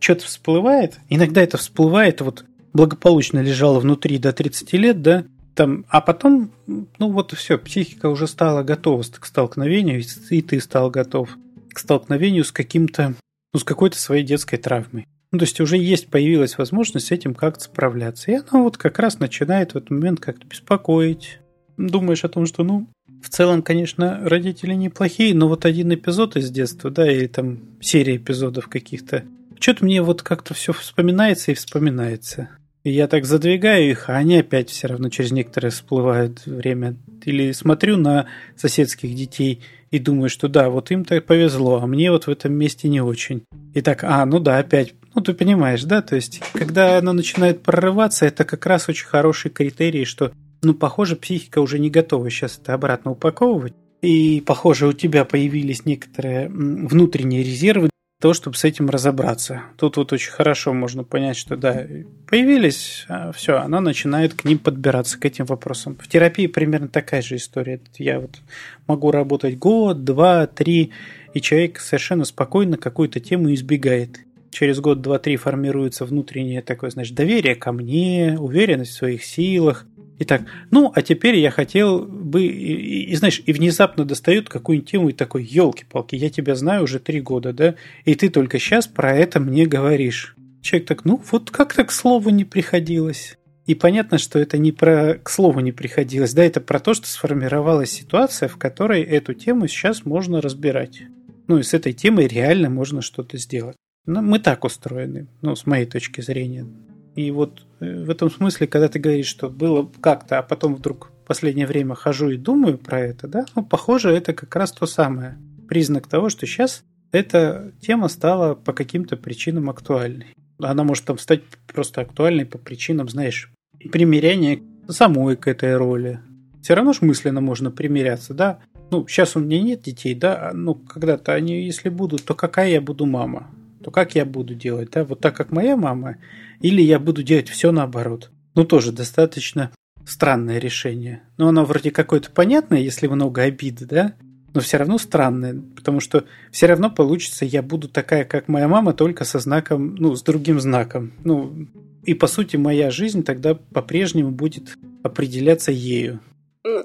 что-то 0.00 0.24
всплывает, 0.24 0.98
иногда 1.08 1.42
это 1.42 1.58
всплывает, 1.58 2.20
вот 2.20 2.44
благополучно 2.72 3.40
лежало 3.40 3.80
внутри 3.80 4.18
до 4.18 4.32
30 4.32 4.72
лет, 4.74 5.02
да, 5.02 5.24
там, 5.54 5.84
а 5.88 6.00
потом, 6.00 6.50
ну 6.66 7.10
вот 7.10 7.32
все, 7.32 7.58
психика 7.58 8.06
уже 8.06 8.26
стала 8.26 8.62
готова 8.62 9.02
к 9.02 9.26
столкновению, 9.26 10.02
и 10.30 10.42
ты 10.42 10.60
стал 10.60 10.90
готов 10.90 11.36
к 11.72 11.78
столкновению 11.78 12.44
с 12.44 12.52
каким-то, 12.52 13.14
ну, 13.52 13.60
с 13.60 13.64
какой-то 13.64 13.98
своей 13.98 14.24
детской 14.24 14.56
травмой. 14.56 15.06
Ну, 15.32 15.38
то 15.38 15.44
есть 15.44 15.60
уже 15.60 15.76
есть, 15.76 16.08
появилась 16.08 16.58
возможность 16.58 17.06
с 17.06 17.10
этим 17.12 17.34
как-то 17.34 17.64
справляться. 17.64 18.32
И 18.32 18.34
она 18.34 18.62
вот 18.62 18.76
как 18.76 18.98
раз 18.98 19.20
начинает 19.20 19.72
в 19.72 19.76
этот 19.76 19.90
момент 19.90 20.18
как-то 20.18 20.44
беспокоить. 20.44 21.38
Думаешь 21.76 22.24
о 22.24 22.28
том, 22.28 22.46
что, 22.46 22.64
ну, 22.64 22.88
в 23.22 23.28
целом, 23.28 23.62
конечно, 23.62 24.20
родители 24.22 24.74
неплохие, 24.74 25.34
но 25.34 25.46
вот 25.48 25.66
один 25.66 25.94
эпизод 25.94 26.36
из 26.36 26.50
детства, 26.50 26.90
да, 26.90 27.10
или 27.10 27.26
там 27.26 27.60
серия 27.80 28.16
эпизодов 28.16 28.68
каких-то, 28.68 29.24
что-то 29.60 29.84
мне 29.84 30.02
вот 30.02 30.22
как-то 30.22 30.54
все 30.54 30.72
вспоминается 30.72 31.52
и 31.52 31.54
вспоминается. 31.54 32.48
И 32.82 32.90
я 32.90 33.08
так 33.08 33.26
задвигаю 33.26 33.90
их, 33.90 34.08
а 34.08 34.16
они 34.16 34.38
опять 34.38 34.70
все 34.70 34.86
равно 34.86 35.10
через 35.10 35.32
некоторое 35.32 35.70
всплывают 35.70 36.46
время. 36.46 36.96
Или 37.24 37.52
смотрю 37.52 37.98
на 37.98 38.26
соседских 38.56 39.14
детей 39.14 39.60
и 39.90 39.98
думаю, 39.98 40.30
что 40.30 40.48
да, 40.48 40.70
вот 40.70 40.90
им 40.90 41.04
так 41.04 41.26
повезло, 41.26 41.80
а 41.82 41.86
мне 41.86 42.10
вот 42.10 42.26
в 42.26 42.30
этом 42.30 42.54
месте 42.54 42.88
не 42.88 43.02
очень. 43.02 43.42
И 43.74 43.82
так, 43.82 44.02
а, 44.04 44.24
ну 44.24 44.40
да, 44.40 44.58
опять. 44.58 44.94
Ну, 45.14 45.20
ты 45.20 45.34
понимаешь, 45.34 45.82
да? 45.82 46.00
То 46.00 46.16
есть, 46.16 46.40
когда 46.54 46.96
оно 46.96 47.12
начинает 47.12 47.62
прорываться, 47.62 48.24
это 48.24 48.44
как 48.44 48.64
раз 48.64 48.88
очень 48.88 49.06
хороший 49.06 49.50
критерий, 49.50 50.04
что, 50.04 50.32
ну, 50.62 50.72
похоже, 50.72 51.16
психика 51.16 51.60
уже 51.60 51.78
не 51.78 51.90
готова 51.90 52.30
сейчас 52.30 52.58
это 52.62 52.72
обратно 52.72 53.10
упаковывать. 53.10 53.74
И, 54.00 54.42
похоже, 54.46 54.86
у 54.86 54.92
тебя 54.94 55.26
появились 55.26 55.84
некоторые 55.84 56.48
внутренние 56.48 57.42
резервы 57.42 57.90
того, 58.20 58.34
чтобы 58.34 58.56
с 58.56 58.64
этим 58.64 58.90
разобраться. 58.90 59.62
Тут 59.78 59.96
вот 59.96 60.12
очень 60.12 60.30
хорошо 60.30 60.74
можно 60.74 61.04
понять, 61.04 61.38
что 61.38 61.56
да, 61.56 61.86
появились, 62.28 63.06
а 63.08 63.32
все, 63.32 63.56
она 63.56 63.80
начинает 63.80 64.34
к 64.34 64.44
ним 64.44 64.58
подбираться, 64.58 65.18
к 65.18 65.24
этим 65.24 65.46
вопросам. 65.46 65.96
В 65.96 66.06
терапии 66.06 66.46
примерно 66.46 66.88
такая 66.88 67.22
же 67.22 67.36
история. 67.36 67.80
Я 67.96 68.20
вот 68.20 68.38
могу 68.86 69.10
работать 69.10 69.58
год, 69.58 70.04
два, 70.04 70.46
три, 70.46 70.92
и 71.32 71.40
человек 71.40 71.80
совершенно 71.80 72.24
спокойно 72.24 72.76
какую-то 72.76 73.20
тему 73.20 73.52
избегает. 73.54 74.20
Через 74.50 74.80
год, 74.80 75.00
два, 75.00 75.18
три 75.18 75.36
формируется 75.36 76.04
внутреннее 76.04 76.60
такое, 76.60 76.90
значит, 76.90 77.14
доверие 77.14 77.54
ко 77.54 77.72
мне, 77.72 78.36
уверенность 78.38 78.90
в 78.90 78.96
своих 78.96 79.24
силах, 79.24 79.86
Итак, 80.22 80.42
ну, 80.70 80.92
а 80.94 81.00
теперь 81.00 81.36
я 81.36 81.50
хотел 81.50 82.00
бы, 82.00 82.44
и, 82.44 83.10
и, 83.10 83.16
знаешь, 83.16 83.42
и 83.46 83.54
внезапно 83.54 84.04
достают 84.04 84.50
какую-нибудь 84.50 84.90
тему 84.90 85.08
и 85.08 85.14
такой, 85.14 85.42
елки-палки, 85.42 86.14
я 86.14 86.28
тебя 86.28 86.54
знаю 86.56 86.84
уже 86.84 86.98
три 86.98 87.22
года, 87.22 87.54
да, 87.54 87.74
и 88.04 88.14
ты 88.14 88.28
только 88.28 88.58
сейчас 88.58 88.86
про 88.86 89.16
это 89.16 89.40
мне 89.40 89.64
говоришь. 89.64 90.36
Человек 90.60 90.88
так, 90.88 91.04
ну, 91.06 91.22
вот 91.32 91.50
как-то 91.50 91.84
к 91.84 91.90
слову 91.90 92.28
не 92.28 92.44
приходилось. 92.44 93.38
И 93.64 93.74
понятно, 93.74 94.18
что 94.18 94.38
это 94.38 94.58
не 94.58 94.72
про 94.72 95.14
к 95.14 95.30
слову 95.30 95.60
не 95.60 95.72
приходилось, 95.72 96.34
да, 96.34 96.44
это 96.44 96.60
про 96.60 96.80
то, 96.80 96.92
что 96.92 97.06
сформировалась 97.06 97.90
ситуация, 97.90 98.50
в 98.50 98.58
которой 98.58 99.02
эту 99.02 99.32
тему 99.32 99.68
сейчас 99.68 100.04
можно 100.04 100.42
разбирать. 100.42 101.00
Ну 101.46 101.56
и 101.56 101.62
с 101.62 101.72
этой 101.72 101.94
темой 101.94 102.26
реально 102.26 102.68
можно 102.68 103.00
что-то 103.00 103.38
сделать. 103.38 103.76
Но 104.04 104.20
мы 104.20 104.38
так 104.38 104.64
устроены, 104.64 105.28
ну, 105.40 105.56
с 105.56 105.64
моей 105.64 105.86
точки 105.86 106.20
зрения. 106.20 106.66
И 107.14 107.30
вот 107.30 107.62
э, 107.80 108.04
в 108.04 108.10
этом 108.10 108.30
смысле, 108.30 108.66
когда 108.66 108.88
ты 108.88 108.98
говоришь, 108.98 109.26
что 109.26 109.50
было 109.50 109.90
как-то, 110.00 110.38
а 110.38 110.42
потом 110.42 110.74
вдруг 110.74 111.10
в 111.24 111.26
последнее 111.26 111.66
время 111.66 111.94
хожу 111.94 112.30
и 112.30 112.36
думаю 112.36 112.78
про 112.78 113.00
это, 113.00 113.28
да, 113.28 113.46
ну, 113.54 113.64
похоже, 113.64 114.10
это 114.10 114.32
как 114.32 114.54
раз 114.56 114.72
то 114.72 114.86
самое. 114.86 115.38
Признак 115.68 116.08
того, 116.08 116.28
что 116.28 116.46
сейчас 116.46 116.84
эта 117.12 117.72
тема 117.80 118.08
стала 118.08 118.54
по 118.54 118.72
каким-то 118.72 119.16
причинам 119.16 119.70
актуальной. 119.70 120.34
Она 120.58 120.84
может 120.84 121.04
там 121.04 121.18
стать 121.18 121.42
просто 121.66 122.02
актуальной 122.02 122.46
по 122.46 122.58
причинам, 122.58 123.08
знаешь, 123.08 123.50
примирения 123.90 124.60
самой 124.88 125.36
к 125.36 125.48
этой 125.48 125.76
роли. 125.76 126.20
Все 126.62 126.74
равно 126.74 126.92
же 126.92 127.00
мысленно 127.02 127.40
можно 127.40 127.70
примиряться, 127.70 128.34
да? 128.34 128.58
Ну, 128.90 129.06
сейчас 129.06 129.36
у 129.36 129.40
меня 129.40 129.60
нет 129.60 129.82
детей, 129.82 130.14
да? 130.14 130.50
Ну, 130.52 130.74
когда-то 130.74 131.32
они, 131.32 131.64
если 131.64 131.88
будут, 131.88 132.24
то 132.24 132.34
какая 132.34 132.70
я 132.70 132.80
буду 132.80 133.06
мама? 133.06 133.50
То 133.82 133.90
как 133.90 134.14
я 134.14 134.24
буду 134.24 134.54
делать, 134.54 134.90
да? 134.90 135.04
Вот 135.04 135.20
так, 135.20 135.36
как 135.36 135.50
моя 135.50 135.76
мама 135.76 136.16
или 136.60 136.82
я 136.82 136.98
буду 136.98 137.22
делать 137.22 137.48
все 137.48 137.72
наоборот. 137.72 138.30
Ну, 138.54 138.64
тоже 138.64 138.92
достаточно 138.92 139.70
странное 140.06 140.58
решение. 140.58 141.22
Но 141.38 141.48
оно 141.48 141.64
вроде 141.64 141.90
какое-то 141.90 142.30
понятное, 142.30 142.80
если 142.80 143.06
много 143.06 143.42
обиды, 143.42 143.86
да? 143.86 144.14
Но 144.52 144.60
все 144.60 144.78
равно 144.78 144.98
странное, 144.98 145.62
потому 145.76 146.00
что 146.00 146.24
все 146.50 146.66
равно 146.66 146.90
получится, 146.90 147.44
я 147.44 147.62
буду 147.62 147.88
такая, 147.88 148.24
как 148.24 148.48
моя 148.48 148.66
мама, 148.66 148.92
только 148.92 149.24
со 149.24 149.38
знаком, 149.38 149.94
ну, 149.94 150.16
с 150.16 150.22
другим 150.22 150.60
знаком. 150.60 151.12
Ну, 151.24 151.68
и 152.04 152.14
по 152.14 152.26
сути 152.26 152.56
моя 152.56 152.90
жизнь 152.90 153.22
тогда 153.22 153.54
по-прежнему 153.54 154.32
будет 154.32 154.76
определяться 155.04 155.70
ею. 155.70 156.20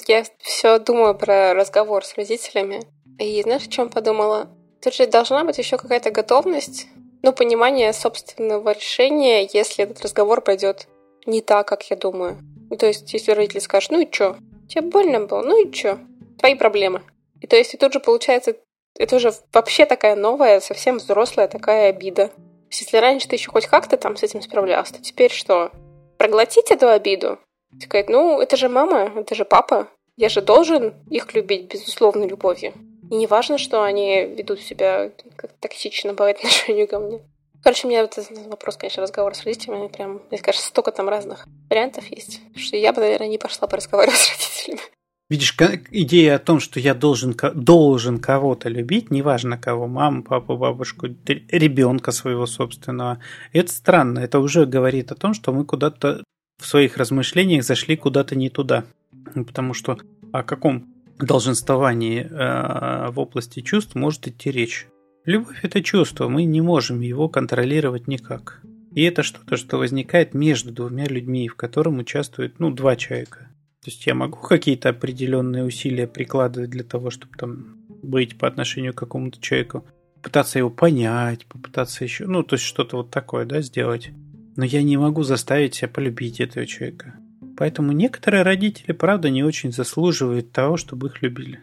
Я 0.07 0.23
все 0.39 0.79
думаю 0.79 1.15
про 1.15 1.53
разговор 1.53 2.05
с 2.05 2.15
родителями. 2.15 2.81
И 3.19 3.41
знаешь, 3.41 3.65
о 3.65 3.69
чем 3.69 3.89
подумала? 3.89 4.49
Тут 4.85 4.93
же 4.93 5.07
должна 5.07 5.43
быть 5.43 5.57
еще 5.57 5.77
какая-то 5.77 6.11
готовность 6.11 6.85
ну, 7.23 7.33
понимание 7.33 7.91
собственного 7.91 8.69
решения, 8.69 9.49
если 9.51 9.83
этот 9.83 10.03
разговор 10.03 10.41
пойдет 10.41 10.87
не 11.25 11.41
так, 11.41 11.67
как 11.67 11.89
я 11.89 11.95
думаю. 11.95 12.37
Ну, 12.69 12.77
то 12.77 12.85
есть, 12.85 13.11
если 13.11 13.31
родители 13.31 13.57
скажут, 13.57 13.89
ну 13.89 14.01
и 14.01 14.11
чё? 14.11 14.35
Тебе 14.69 14.81
больно 14.83 15.21
было? 15.21 15.41
Ну 15.41 15.65
и 15.65 15.71
чё? 15.71 15.97
Твои 16.37 16.53
проблемы. 16.53 17.01
И 17.41 17.47
то 17.47 17.55
есть, 17.55 17.73
и 17.73 17.77
тут 17.77 17.93
же 17.93 17.99
получается, 17.99 18.57
это 18.95 19.15
уже 19.15 19.33
вообще 19.51 19.87
такая 19.87 20.15
новая, 20.15 20.59
совсем 20.59 20.97
взрослая 20.97 21.47
такая 21.47 21.89
обида. 21.89 22.29
Если 22.69 22.97
раньше 22.97 23.27
ты 23.27 23.37
еще 23.37 23.49
хоть 23.49 23.65
как-то 23.65 23.97
там 23.97 24.15
с 24.15 24.21
этим 24.21 24.43
справлялся, 24.43 24.93
то 24.93 25.01
теперь 25.01 25.31
что? 25.31 25.71
Проглотить 26.19 26.69
эту 26.69 26.89
обиду? 26.89 27.39
Сказать, 27.81 28.07
ну, 28.07 28.39
это 28.39 28.55
же 28.55 28.69
мама, 28.69 29.11
это 29.15 29.33
же 29.33 29.45
папа. 29.45 29.87
Я 30.15 30.29
же 30.29 30.43
должен 30.43 30.93
их 31.09 31.33
любить 31.33 31.73
безусловной 31.73 32.27
любовью. 32.27 32.73
И 33.09 33.15
не 33.15 33.27
важно, 33.27 33.57
что 33.57 33.83
они 33.83 34.25
ведут 34.25 34.61
себя 34.61 35.11
как 35.35 35.51
токсично 35.59 36.13
по 36.13 36.29
отношению 36.29 36.87
ко 36.87 36.99
мне. 36.99 37.19
Короче, 37.63 37.87
у 37.87 37.89
меня 37.89 38.01
вот 38.01 38.17
этот 38.17 38.45
вопрос, 38.47 38.77
конечно, 38.77 39.01
разговор 39.01 39.33
с 39.33 39.43
родителями, 39.43 39.87
прям, 39.87 40.21
мне 40.29 40.39
кажется, 40.39 40.67
столько 40.67 40.91
там 40.91 41.09
разных 41.09 41.47
вариантов 41.69 42.05
есть, 42.11 42.39
что 42.55 42.77
я 42.77 42.93
бы, 42.93 43.01
наверное, 43.01 43.27
не 43.27 43.39
пошла 43.39 43.67
бы 43.67 43.77
разговаривать 43.77 44.19
с 44.19 44.29
родителями. 44.29 44.81
Видишь, 45.27 45.57
идея 45.89 46.35
о 46.35 46.39
том, 46.39 46.59
что 46.59 46.79
я 46.79 46.93
должен, 46.93 47.35
должен 47.55 48.19
кого-то 48.19 48.69
любить, 48.69 49.09
неважно 49.09 49.57
кого, 49.57 49.87
маму, 49.87 50.21
папу, 50.21 50.55
бабушку, 50.55 51.07
ребенка 51.07 52.11
своего 52.11 52.45
собственного, 52.45 53.19
это 53.51 53.73
странно. 53.73 54.19
Это 54.19 54.37
уже 54.39 54.67
говорит 54.67 55.11
о 55.11 55.15
том, 55.15 55.33
что 55.33 55.51
мы 55.51 55.65
куда-то 55.65 56.23
в 56.61 56.67
своих 56.67 56.97
размышлениях 56.97 57.63
зашли 57.63 57.97
куда-то 57.97 58.35
не 58.35 58.51
туда. 58.51 58.85
Потому 59.33 59.73
что 59.73 59.97
о 60.31 60.43
каком 60.43 60.94
долженствовании 61.19 62.21
э, 62.21 63.09
в 63.11 63.19
области 63.19 63.61
чувств 63.61 63.95
может 63.95 64.27
идти 64.27 64.51
речь. 64.51 64.87
Любовь– 65.25 65.59
это 65.63 65.81
чувство, 65.81 66.27
мы 66.27 66.43
не 66.43 66.61
можем 66.61 67.01
его 67.01 67.29
контролировать 67.29 68.07
никак. 68.07 68.61
И 68.93 69.01
это 69.03 69.23
что-то, 69.23 69.57
что 69.57 69.77
возникает 69.77 70.33
между 70.33 70.71
двумя 70.71 71.05
людьми, 71.05 71.47
в 71.47 71.55
котором 71.55 71.99
участвует, 71.99 72.59
ну, 72.59 72.71
два 72.71 72.95
человека. 72.95 73.49
То 73.83 73.91
есть 73.91 74.05
я 74.07 74.15
могу 74.15 74.39
какие-то 74.39 74.89
определенные 74.89 75.63
усилия 75.63 76.07
прикладывать 76.07 76.69
для 76.69 76.83
того, 76.83 77.09
чтобы 77.09 77.33
там 77.37 77.77
быть 78.01 78.37
по 78.37 78.47
отношению 78.47 78.93
к 78.93 78.97
какому-то 78.97 79.41
человеку, 79.41 79.85
пытаться 80.21 80.59
его 80.59 80.69
понять, 80.69 81.45
попытаться 81.45 82.03
еще, 82.03 82.25
ну, 82.25 82.43
то 82.43 82.55
есть 82.55 82.65
что-то 82.65 82.97
вот 82.97 83.11
такое, 83.11 83.45
да, 83.45 83.61
сделать. 83.61 84.11
Но 84.55 84.63
я 84.63 84.81
не 84.81 84.97
могу 84.97 85.23
заставить 85.23 85.75
себя 85.75 85.89
полюбить 85.89 86.39
этого 86.39 86.65
человека. 86.65 87.15
Поэтому 87.57 87.91
некоторые 87.91 88.43
родители, 88.43 88.91
правда, 88.91 89.29
не 89.29 89.43
очень 89.43 89.71
заслуживают 89.71 90.51
того, 90.51 90.77
чтобы 90.77 91.07
их 91.07 91.21
любили. 91.21 91.61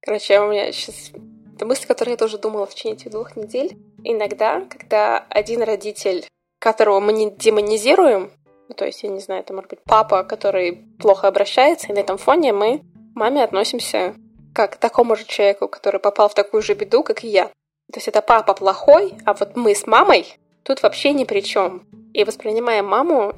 Короче, 0.00 0.40
у 0.40 0.50
меня 0.50 0.70
сейчас... 0.72 1.12
Это 1.54 1.66
мысль, 1.66 1.86
которую 1.86 2.12
я 2.12 2.16
тоже 2.16 2.38
думала 2.38 2.66
в 2.66 2.74
течение 2.74 2.96
этих 2.96 3.10
двух 3.10 3.36
недель. 3.36 3.76
Иногда, 4.02 4.62
когда 4.62 5.18
один 5.18 5.62
родитель, 5.62 6.26
которого 6.58 6.98
мы 7.00 7.12
не 7.12 7.30
демонизируем, 7.30 8.30
ну, 8.68 8.74
то 8.74 8.86
есть, 8.86 9.02
я 9.02 9.10
не 9.10 9.20
знаю, 9.20 9.42
это 9.42 9.52
может 9.52 9.70
быть 9.70 9.80
папа, 9.84 10.24
который 10.24 10.84
плохо 10.98 11.28
обращается, 11.28 11.88
и 11.88 11.92
на 11.92 11.98
этом 11.98 12.18
фоне 12.18 12.52
мы 12.52 12.78
к 12.78 12.82
маме 13.14 13.44
относимся 13.44 14.14
как 14.54 14.72
к 14.72 14.76
такому 14.76 15.14
же 15.14 15.24
человеку, 15.24 15.68
который 15.68 16.00
попал 16.00 16.28
в 16.28 16.34
такую 16.34 16.62
же 16.62 16.74
беду, 16.74 17.02
как 17.02 17.24
и 17.24 17.28
я. 17.28 17.46
То 17.92 17.98
есть 17.98 18.08
это 18.08 18.22
папа 18.22 18.54
плохой, 18.54 19.14
а 19.24 19.34
вот 19.34 19.56
мы 19.56 19.74
с 19.74 19.86
мамой 19.86 20.26
тут 20.62 20.82
вообще 20.82 21.12
ни 21.12 21.24
при 21.24 21.40
чем. 21.40 21.86
И 22.14 22.24
воспринимаем 22.24 22.86
маму 22.86 23.34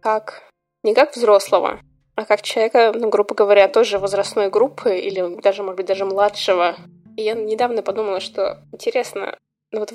как 0.00 0.47
не 0.82 0.94
как 0.94 1.14
взрослого, 1.14 1.80
а 2.14 2.24
как 2.24 2.42
человека, 2.42 2.92
ну, 2.94 3.08
грубо 3.08 3.34
говоря, 3.34 3.68
тоже 3.68 3.98
возрастной 3.98 4.50
группы 4.50 4.98
или 4.98 5.40
даже, 5.40 5.62
может 5.62 5.76
быть, 5.76 5.86
даже 5.86 6.04
младшего. 6.04 6.76
И 7.16 7.22
я 7.22 7.34
недавно 7.34 7.82
подумала, 7.82 8.20
что 8.20 8.62
интересно, 8.72 9.36
ну, 9.70 9.80
вот 9.80 9.92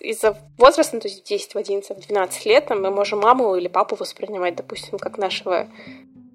из-за 0.00 0.36
возраста, 0.58 0.96
ну, 0.96 1.00
то 1.00 1.08
есть 1.08 1.24
в 1.24 1.28
10, 1.28 1.54
в 1.54 1.58
11, 1.58 1.96
в 1.96 2.06
12 2.06 2.46
лет 2.46 2.70
мы 2.70 2.90
можем 2.90 3.20
маму 3.20 3.56
или 3.56 3.68
папу 3.68 3.96
воспринимать, 3.96 4.54
допустим, 4.54 4.98
как 4.98 5.18
нашего 5.18 5.68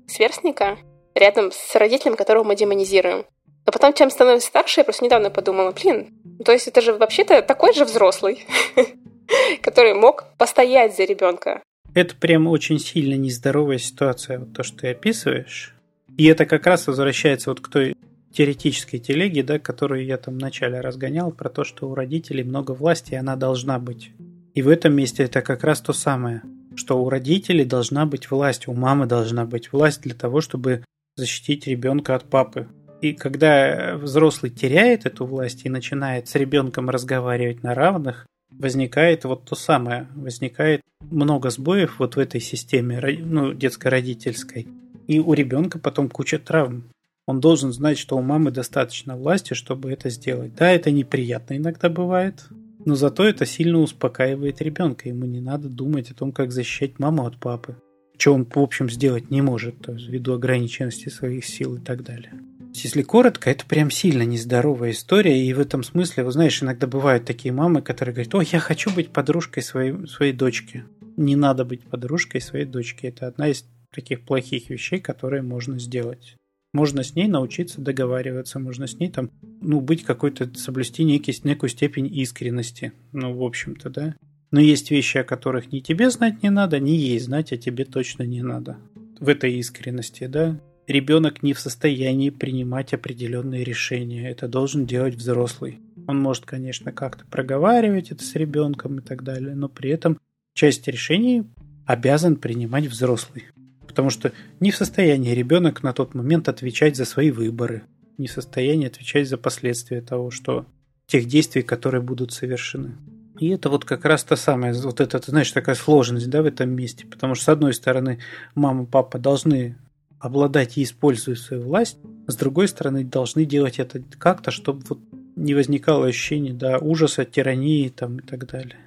сверстника 0.08 0.78
рядом 1.14 1.52
с 1.52 1.76
родителем, 1.76 2.16
которого 2.16 2.44
мы 2.44 2.56
демонизируем. 2.56 3.26
Но 3.66 3.72
потом, 3.72 3.94
чем 3.94 4.10
становится 4.10 4.48
старше, 4.48 4.80
я 4.80 4.84
просто 4.84 5.06
недавно 5.06 5.30
подумала, 5.30 5.72
блин, 5.72 6.20
то 6.44 6.52
есть 6.52 6.68
это 6.68 6.82
же 6.82 6.94
вообще-то 6.94 7.42
такой 7.44 7.74
же 7.74 7.86
взрослый, 7.86 8.46
который 9.62 9.94
мог 9.94 10.26
постоять 10.38 10.96
за 10.96 11.04
ребенка. 11.04 11.62
Это 11.94 12.16
прям 12.16 12.48
очень 12.48 12.80
сильно 12.80 13.16
нездоровая 13.16 13.78
ситуация, 13.78 14.40
вот 14.40 14.54
то, 14.54 14.64
что 14.64 14.80
ты 14.80 14.88
описываешь. 14.90 15.76
И 16.18 16.26
это 16.26 16.46
как 16.46 16.66
раз 16.68 16.88
возвращается 16.88 17.50
вот 17.50 17.62
к 17.62 17.70
той 17.70 17.96
теоретической 18.32 19.00
телеге, 19.00 19.44
да, 19.44 19.60
которую 19.60 20.06
я 20.06 20.18
там 20.18 20.36
вначале 20.36 20.82
разгонял, 20.82 21.32
про 21.32 21.50
то, 21.50 21.64
что 21.64 21.90
у 21.90 21.96
родителей 21.96 22.44
много 22.44 22.72
власти, 22.72 23.14
и 23.14 23.18
она 23.18 23.36
должна 23.36 23.80
быть. 23.80 24.12
И 24.54 24.62
в 24.62 24.70
этом 24.70 24.94
месте 24.94 25.24
это 25.24 25.42
как 25.42 25.64
раз 25.64 25.82
то 25.82 25.94
самое, 25.94 26.44
что 26.76 27.02
у 27.02 27.10
родителей 27.10 27.66
должна 27.66 28.06
быть 28.06 28.30
власть, 28.30 28.68
у 28.68 28.74
мамы 28.74 29.06
должна 29.06 29.46
быть 29.46 29.72
власть 29.72 30.02
для 30.02 30.14
того, 30.14 30.42
чтобы 30.42 30.84
защитить 31.16 31.68
ребенка 31.68 32.16
от 32.16 32.26
папы. 32.26 32.68
И 33.02 33.14
когда 33.14 33.96
взрослый 33.96 34.52
теряет 34.52 35.06
эту 35.06 35.26
власть 35.26 35.66
и 35.66 35.70
начинает 35.70 36.28
с 36.28 36.36
ребенком 36.36 36.90
разговаривать 36.90 37.64
на 37.64 37.74
равных, 37.74 38.26
возникает 38.52 39.24
вот 39.26 39.46
то 39.46 39.56
самое. 39.56 40.08
Возникает 40.16 40.82
много 41.02 41.50
сбоев 41.50 42.00
вот 42.00 42.16
в 42.16 42.20
этой 42.20 42.42
системе 42.42 43.00
ну, 43.20 43.54
детско-родительской. 43.54 44.68
И 45.08 45.20
у 45.20 45.34
ребенка 45.34 45.80
потом 45.80 46.10
куча 46.10 46.40
травм. 46.40 46.84
Он 47.26 47.40
должен 47.40 47.72
знать, 47.72 47.98
что 47.98 48.18
у 48.18 48.22
мамы 48.22 48.52
достаточно 48.52 49.16
власти, 49.16 49.54
чтобы 49.54 49.92
это 49.92 50.10
сделать. 50.10 50.56
Да, 50.56 50.72
это 50.72 50.90
неприятно 50.92 51.58
иногда 51.58 51.88
бывает, 51.90 52.48
но 52.86 52.96
зато 52.96 53.24
это 53.24 53.46
сильно 53.46 53.80
успокаивает 53.80 54.62
ребенка. 54.62 55.10
Ему 55.10 55.26
не 55.26 55.40
надо 55.40 55.70
думать 55.70 56.10
о 56.10 56.16
том, 56.16 56.32
как 56.32 56.52
защищать 56.52 56.98
маму 56.98 57.26
от 57.26 57.38
папы. 57.38 57.76
Что 58.18 58.34
он, 58.34 58.46
в 58.46 58.58
общем, 58.58 58.90
сделать 58.90 59.30
не 59.30 59.42
может, 59.42 59.80
то 59.80 59.94
есть, 59.94 60.08
ввиду 60.08 60.34
ограниченности 60.34 61.10
своих 61.10 61.46
сил 61.46 61.76
и 61.76 61.80
так 61.80 62.04
далее. 62.04 62.34
Если 62.74 63.02
коротко, 63.02 63.50
это 63.50 63.66
прям 63.66 63.92
сильно 63.92 64.24
нездоровая 64.24 64.92
история, 64.92 65.44
и 65.44 65.54
в 65.54 65.60
этом 65.60 65.84
смысле, 65.84 66.24
вы 66.24 66.32
знаешь, 66.32 66.62
иногда 66.62 66.88
бывают 66.88 67.26
такие 67.26 67.52
мамы, 67.52 67.82
которые 67.82 68.14
говорят, 68.14 68.36
о, 68.36 68.42
я 68.42 68.60
хочу 68.60 68.94
быть 68.94 69.12
подружкой 69.12 69.64
своей, 69.64 70.08
своей 70.08 70.34
дочки. 70.34 70.86
Не 71.18 71.36
надо 71.36 71.66
быть 71.66 71.84
подружкой 71.84 72.42
своей 72.42 72.66
дочки. 72.66 73.08
Это 73.08 73.28
одна 73.28 73.50
из 73.50 73.66
таких 73.94 74.22
плохих 74.22 74.70
вещей, 74.70 75.00
которые 75.00 75.42
можно 75.42 75.80
сделать. 75.80 76.36
Можно 76.72 77.04
с 77.04 77.16
ней 77.16 77.28
научиться 77.28 77.82
договариваться, 77.82 78.60
можно 78.60 78.86
с 78.86 79.00
ней 79.00 79.10
там, 79.10 79.32
ну, 79.62 79.82
быть 79.82 80.04
какой-то, 80.04 80.50
соблюсти 80.56 81.04
некий, 81.04 81.36
некую 81.44 81.70
степень 81.70 82.06
искренности. 82.06 82.94
Ну, 83.12 83.34
в 83.34 83.44
общем-то, 83.44 83.90
да. 83.90 84.16
Но 84.52 84.60
есть 84.60 84.92
вещи, 84.92 85.18
о 85.18 85.24
которых 85.24 85.72
ни 85.72 85.80
тебе 85.80 86.10
знать 86.12 86.44
не 86.44 86.52
надо, 86.52 86.80
ни 86.80 86.92
ей 86.92 87.20
знать, 87.20 87.52
а 87.52 87.58
тебе 87.58 87.86
точно 87.86 88.24
не 88.24 88.44
надо. 88.44 88.78
В 89.20 89.28
этой 89.28 89.54
искренности, 89.56 90.28
да 90.28 90.60
ребенок 90.90 91.44
не 91.44 91.54
в 91.54 91.60
состоянии 91.60 92.30
принимать 92.30 92.94
определенные 92.94 93.64
решения. 93.64 94.30
Это 94.30 94.48
должен 94.48 94.86
делать 94.86 95.16
взрослый. 95.16 95.80
Он 96.08 96.20
может, 96.20 96.46
конечно, 96.46 96.92
как-то 96.92 97.26
проговаривать 97.26 98.12
это 98.12 98.24
с 98.24 98.36
ребенком 98.36 99.00
и 99.00 99.02
так 99.02 99.24
далее, 99.24 99.56
но 99.56 99.70
при 99.70 99.92
этом 99.92 100.20
часть 100.54 100.88
решений 100.88 101.46
обязан 101.86 102.36
принимать 102.36 102.88
взрослый. 102.88 103.46
Потому 103.88 104.10
что 104.10 104.32
не 104.60 104.72
в 104.72 104.76
состоянии 104.76 105.34
ребенок 105.34 105.84
на 105.84 105.94
тот 105.94 106.14
момент 106.14 106.50
отвечать 106.50 106.96
за 106.96 107.06
свои 107.06 107.32
выборы, 107.32 107.84
не 108.18 108.28
в 108.28 108.32
состоянии 108.32 108.88
отвечать 108.88 109.28
за 109.28 109.38
последствия 109.38 110.02
того, 110.02 110.32
что 110.32 110.66
тех 111.08 111.26
действий, 111.26 111.64
которые 111.64 112.02
будут 112.02 112.32
совершены. 112.32 112.96
И 113.40 113.48
это 113.50 113.70
вот 113.70 113.86
как 113.86 114.06
раз 114.06 114.24
та 114.24 114.36
самая, 114.36 114.74
вот 114.74 115.00
это, 115.00 115.20
знаешь, 115.26 115.52
такая 115.52 115.76
сложность, 115.76 116.30
да, 116.30 116.42
в 116.42 116.46
этом 116.46 116.70
месте. 116.70 117.06
Потому 117.06 117.36
что, 117.36 117.46
с 117.46 117.50
одной 117.50 117.74
стороны, 117.74 118.20
мама, 118.54 118.86
папа 118.86 119.18
должны 119.18 119.78
обладать 120.20 120.78
и 120.78 120.84
использовать 120.84 121.40
свою 121.40 121.64
власть, 121.64 121.98
а 122.28 122.32
с 122.32 122.36
другой 122.36 122.68
стороны 122.68 123.04
должны 123.04 123.46
делать 123.46 123.80
это 123.80 124.02
как-то, 124.18 124.52
чтобы 124.52 124.84
вот 124.90 125.00
не 125.36 125.54
возникало 125.56 126.08
ощущения 126.08 126.54
да, 126.54 126.78
ужаса, 126.80 127.26
тирании 127.26 127.90
там, 127.90 128.18
и 128.18 128.22
так 128.22 128.46
далее. 128.46 128.78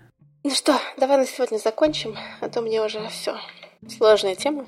Ну 0.45 0.51
что, 0.51 0.79
давай 0.99 1.19
на 1.19 1.27
сегодня 1.27 1.59
закончим, 1.59 2.17
а 2.41 2.49
то 2.49 2.61
мне 2.61 2.83
уже 2.83 3.07
все. 3.09 3.37
Сложная 3.89 4.35
тема. 4.35 4.67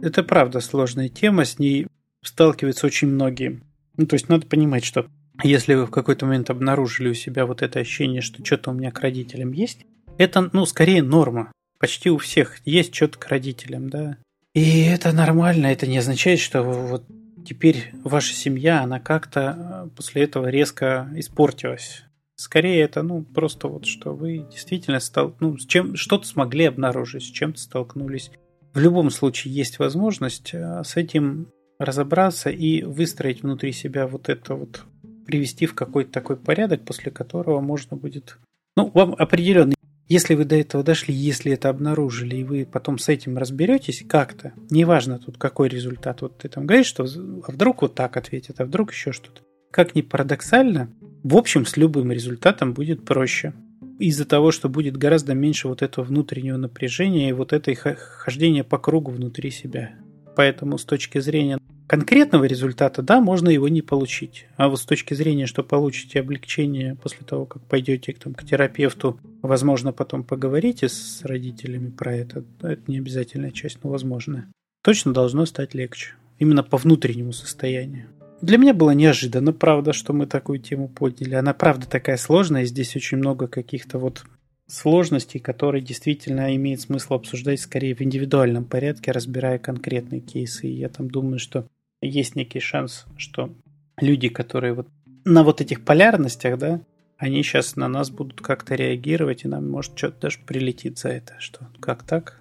Это 0.00 0.22
правда 0.22 0.60
сложная 0.60 1.08
тема, 1.08 1.44
с 1.44 1.58
ней 1.58 1.86
сталкиваются 2.22 2.86
очень 2.86 3.08
многие. 3.08 3.60
Ну, 3.96 4.06
то 4.06 4.14
есть 4.14 4.28
надо 4.28 4.46
понимать, 4.46 4.84
что 4.84 5.06
если 5.42 5.74
вы 5.74 5.86
в 5.86 5.90
какой-то 5.90 6.26
момент 6.26 6.50
обнаружили 6.50 7.10
у 7.10 7.14
себя 7.14 7.46
вот 7.46 7.62
это 7.62 7.80
ощущение, 7.80 8.20
что 8.20 8.44
что-то 8.44 8.70
у 8.70 8.74
меня 8.74 8.90
к 8.90 9.00
родителям 9.00 9.52
есть, 9.52 9.84
это, 10.18 10.50
ну, 10.52 10.66
скорее 10.66 11.02
норма. 11.02 11.52
Почти 11.78 12.10
у 12.10 12.18
всех 12.18 12.58
есть 12.64 12.94
что-то 12.94 13.18
к 13.18 13.26
родителям, 13.26 13.88
да. 13.88 14.18
И 14.54 14.82
это 14.82 15.12
нормально, 15.12 15.66
это 15.66 15.86
не 15.86 15.98
означает, 15.98 16.40
что 16.40 16.62
вот 16.62 17.04
теперь 17.48 17.92
ваша 18.04 18.34
семья, 18.34 18.82
она 18.82 19.00
как-то 19.00 19.86
э, 19.86 19.96
после 19.96 20.24
этого 20.24 20.48
резко 20.48 21.08
испортилась. 21.14 22.04
Скорее 22.36 22.82
это, 22.82 23.02
ну, 23.02 23.22
просто 23.22 23.68
вот, 23.68 23.86
что 23.86 24.14
вы 24.14 24.46
действительно 24.50 25.00
стал, 25.00 25.34
ну, 25.40 25.56
с 25.56 25.66
чем 25.66 25.96
что-то 25.96 26.26
смогли 26.26 26.66
обнаружить, 26.66 27.24
с 27.24 27.30
чем-то 27.30 27.58
столкнулись. 27.58 28.30
В 28.74 28.78
любом 28.78 29.10
случае 29.10 29.54
есть 29.54 29.78
возможность 29.78 30.52
э, 30.52 30.82
с 30.84 30.96
этим 30.96 31.48
разобраться 31.78 32.50
и 32.50 32.82
выстроить 32.82 33.42
внутри 33.42 33.72
себя 33.72 34.06
вот 34.06 34.28
это 34.28 34.54
вот, 34.54 34.82
привести 35.26 35.66
в 35.66 35.74
какой-то 35.74 36.12
такой 36.12 36.36
порядок, 36.36 36.84
после 36.84 37.10
которого 37.10 37.60
можно 37.60 37.96
будет, 37.96 38.38
ну, 38.76 38.90
вам 38.92 39.14
определенный 39.18 39.77
если 40.08 40.34
вы 40.34 40.44
до 40.44 40.56
этого 40.56 40.82
дошли, 40.82 41.14
если 41.14 41.52
это 41.52 41.68
обнаружили, 41.68 42.36
и 42.36 42.44
вы 42.44 42.66
потом 42.70 42.98
с 42.98 43.08
этим 43.08 43.36
разберетесь 43.36 44.04
как-то, 44.08 44.54
неважно 44.70 45.18
тут 45.18 45.36
какой 45.36 45.68
результат, 45.68 46.22
вот 46.22 46.38
ты 46.38 46.48
там 46.48 46.66
говоришь, 46.66 46.86
что 46.86 47.04
а 47.04 47.52
вдруг 47.52 47.82
вот 47.82 47.94
так 47.94 48.16
ответит, 48.16 48.60
а 48.60 48.64
вдруг 48.64 48.92
еще 48.92 49.12
что-то. 49.12 49.42
Как 49.70 49.94
ни 49.94 50.00
парадоксально, 50.00 50.90
в 51.22 51.36
общем, 51.36 51.66
с 51.66 51.76
любым 51.76 52.10
результатом 52.10 52.72
будет 52.72 53.04
проще. 53.04 53.52
Из-за 53.98 54.24
того, 54.24 54.50
что 54.50 54.68
будет 54.68 54.96
гораздо 54.96 55.34
меньше 55.34 55.68
вот 55.68 55.82
этого 55.82 56.04
внутреннего 56.04 56.56
напряжения 56.56 57.28
и 57.28 57.32
вот 57.32 57.52
этой 57.52 57.74
хождения 57.74 58.64
по 58.64 58.78
кругу 58.78 59.10
внутри 59.10 59.50
себя. 59.50 59.96
Поэтому 60.38 60.78
с 60.78 60.84
точки 60.84 61.18
зрения 61.18 61.58
конкретного 61.88 62.44
результата, 62.44 63.02
да, 63.02 63.20
можно 63.20 63.48
его 63.48 63.66
не 63.68 63.82
получить. 63.82 64.46
А 64.56 64.68
вот 64.68 64.78
с 64.78 64.84
точки 64.84 65.12
зрения, 65.12 65.46
что 65.46 65.64
получите 65.64 66.20
облегчение 66.20 66.94
после 66.94 67.26
того, 67.26 67.44
как 67.44 67.60
пойдете 67.64 68.12
там, 68.12 68.34
к 68.34 68.44
терапевту, 68.44 69.18
возможно, 69.42 69.92
потом 69.92 70.22
поговорите 70.22 70.88
с 70.88 71.22
родителями 71.24 71.90
про 71.90 72.14
это, 72.14 72.44
это 72.62 72.82
не 72.86 72.98
обязательная 72.98 73.50
часть, 73.50 73.82
но 73.82 73.90
возможно, 73.90 74.46
точно 74.84 75.12
должно 75.12 75.44
стать 75.44 75.74
легче. 75.74 76.12
Именно 76.38 76.62
по 76.62 76.76
внутреннему 76.76 77.32
состоянию. 77.32 78.06
Для 78.40 78.58
меня 78.58 78.74
было 78.74 78.92
неожиданно, 78.92 79.52
правда, 79.52 79.92
что 79.92 80.12
мы 80.12 80.26
такую 80.26 80.60
тему 80.60 80.86
подняли. 80.86 81.34
Она, 81.34 81.52
правда, 81.52 81.88
такая 81.88 82.16
сложная, 82.16 82.64
здесь 82.64 82.94
очень 82.94 83.18
много 83.18 83.48
каких-то 83.48 83.98
вот 83.98 84.24
сложностей, 84.68 85.40
которые 85.40 85.82
действительно 85.82 86.54
имеет 86.54 86.80
смысл 86.80 87.14
обсуждать 87.14 87.60
скорее 87.60 87.94
в 87.94 88.02
индивидуальном 88.02 88.64
порядке, 88.64 89.10
разбирая 89.10 89.58
конкретные 89.58 90.20
кейсы. 90.20 90.68
И 90.68 90.78
я 90.78 90.88
там 90.88 91.10
думаю, 91.10 91.38
что 91.38 91.66
есть 92.00 92.36
некий 92.36 92.60
шанс, 92.60 93.06
что 93.16 93.52
люди, 94.00 94.28
которые 94.28 94.74
вот 94.74 94.88
на 95.24 95.42
вот 95.42 95.60
этих 95.60 95.84
полярностях, 95.84 96.58
да, 96.58 96.80
они 97.16 97.42
сейчас 97.42 97.74
на 97.74 97.88
нас 97.88 98.10
будут 98.10 98.40
как-то 98.40 98.76
реагировать, 98.76 99.44
и 99.44 99.48
нам 99.48 99.68
может 99.68 99.98
что-то 99.98 100.20
даже 100.22 100.38
прилетит 100.46 100.98
за 100.98 101.08
это. 101.08 101.34
Что, 101.38 101.68
как 101.80 102.04
так? 102.04 102.40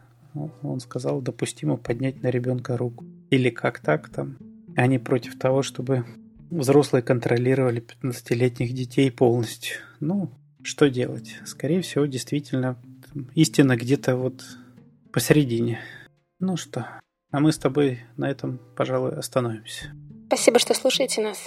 Он 0.61 0.79
сказал, 0.79 1.21
допустимо 1.21 1.77
поднять 1.77 2.21
на 2.21 2.27
ребенка 2.27 2.77
руку. 2.77 3.03
Или 3.31 3.49
как 3.49 3.79
так 3.79 4.09
там. 4.09 4.37
Они 4.75 4.99
против 4.99 5.39
того, 5.39 5.63
чтобы 5.63 6.05
взрослые 6.51 7.01
контролировали 7.01 7.83
15-летних 7.83 8.73
детей 8.73 9.09
полностью. 9.11 9.77
Ну, 9.99 10.29
что 10.67 10.89
делать? 10.89 11.39
Скорее 11.45 11.81
всего, 11.81 12.05
действительно, 12.05 12.77
истина 13.35 13.77
где-то 13.77 14.17
вот 14.17 14.43
посередине. 15.13 15.79
Ну 16.39 16.57
что, 16.57 16.85
а 17.31 17.39
мы 17.39 17.53
с 17.53 17.57
тобой 17.57 18.01
на 18.17 18.29
этом, 18.29 18.59
пожалуй, 18.75 19.13
остановимся. 19.15 19.93
Спасибо, 20.27 20.59
что 20.59 20.73
слушаете 20.73 21.21
нас. 21.21 21.45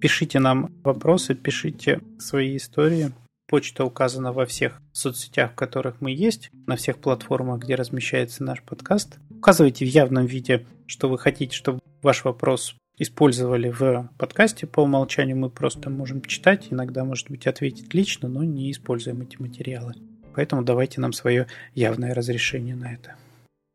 Пишите 0.00 0.40
нам 0.40 0.72
вопросы, 0.82 1.36
пишите 1.36 2.00
свои 2.18 2.56
истории. 2.56 3.12
Почта 3.46 3.84
указана 3.84 4.32
во 4.32 4.44
всех 4.44 4.82
соцсетях, 4.92 5.52
в 5.52 5.54
которых 5.54 6.00
мы 6.00 6.10
есть, 6.10 6.50
на 6.66 6.74
всех 6.74 6.98
платформах, 6.98 7.60
где 7.60 7.76
размещается 7.76 8.42
наш 8.42 8.60
подкаст. 8.62 9.20
Указывайте 9.30 9.84
в 9.84 9.88
явном 9.88 10.26
виде, 10.26 10.66
что 10.86 11.08
вы 11.08 11.18
хотите, 11.18 11.54
чтобы 11.54 11.78
ваш 12.02 12.24
вопрос 12.24 12.74
использовали 12.98 13.68
в 13.68 14.10
подкасте. 14.18 14.66
По 14.66 14.80
умолчанию 14.80 15.36
мы 15.36 15.50
просто 15.50 15.90
можем 15.90 16.22
читать, 16.22 16.68
иногда, 16.70 17.04
может 17.04 17.30
быть, 17.30 17.46
ответить 17.46 17.92
лично, 17.94 18.28
но 18.28 18.44
не 18.44 18.70
используем 18.70 19.22
эти 19.22 19.40
материалы. 19.40 19.94
Поэтому 20.34 20.62
давайте 20.62 21.00
нам 21.00 21.12
свое 21.12 21.46
явное 21.74 22.14
разрешение 22.14 22.74
на 22.74 22.92
это. 22.92 23.16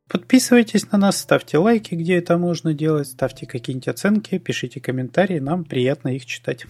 Подписывайтесь 0.09 0.91
на 0.91 0.97
нас, 0.97 1.17
ставьте 1.17 1.57
лайки, 1.57 1.95
где 1.95 2.17
это 2.17 2.37
можно 2.37 2.73
делать, 2.73 3.07
ставьте 3.07 3.45
какие-нибудь 3.45 3.87
оценки, 3.87 4.37
пишите 4.37 4.81
комментарии, 4.81 5.39
нам 5.39 5.63
приятно 5.63 6.09
их 6.09 6.25
читать. 6.25 6.65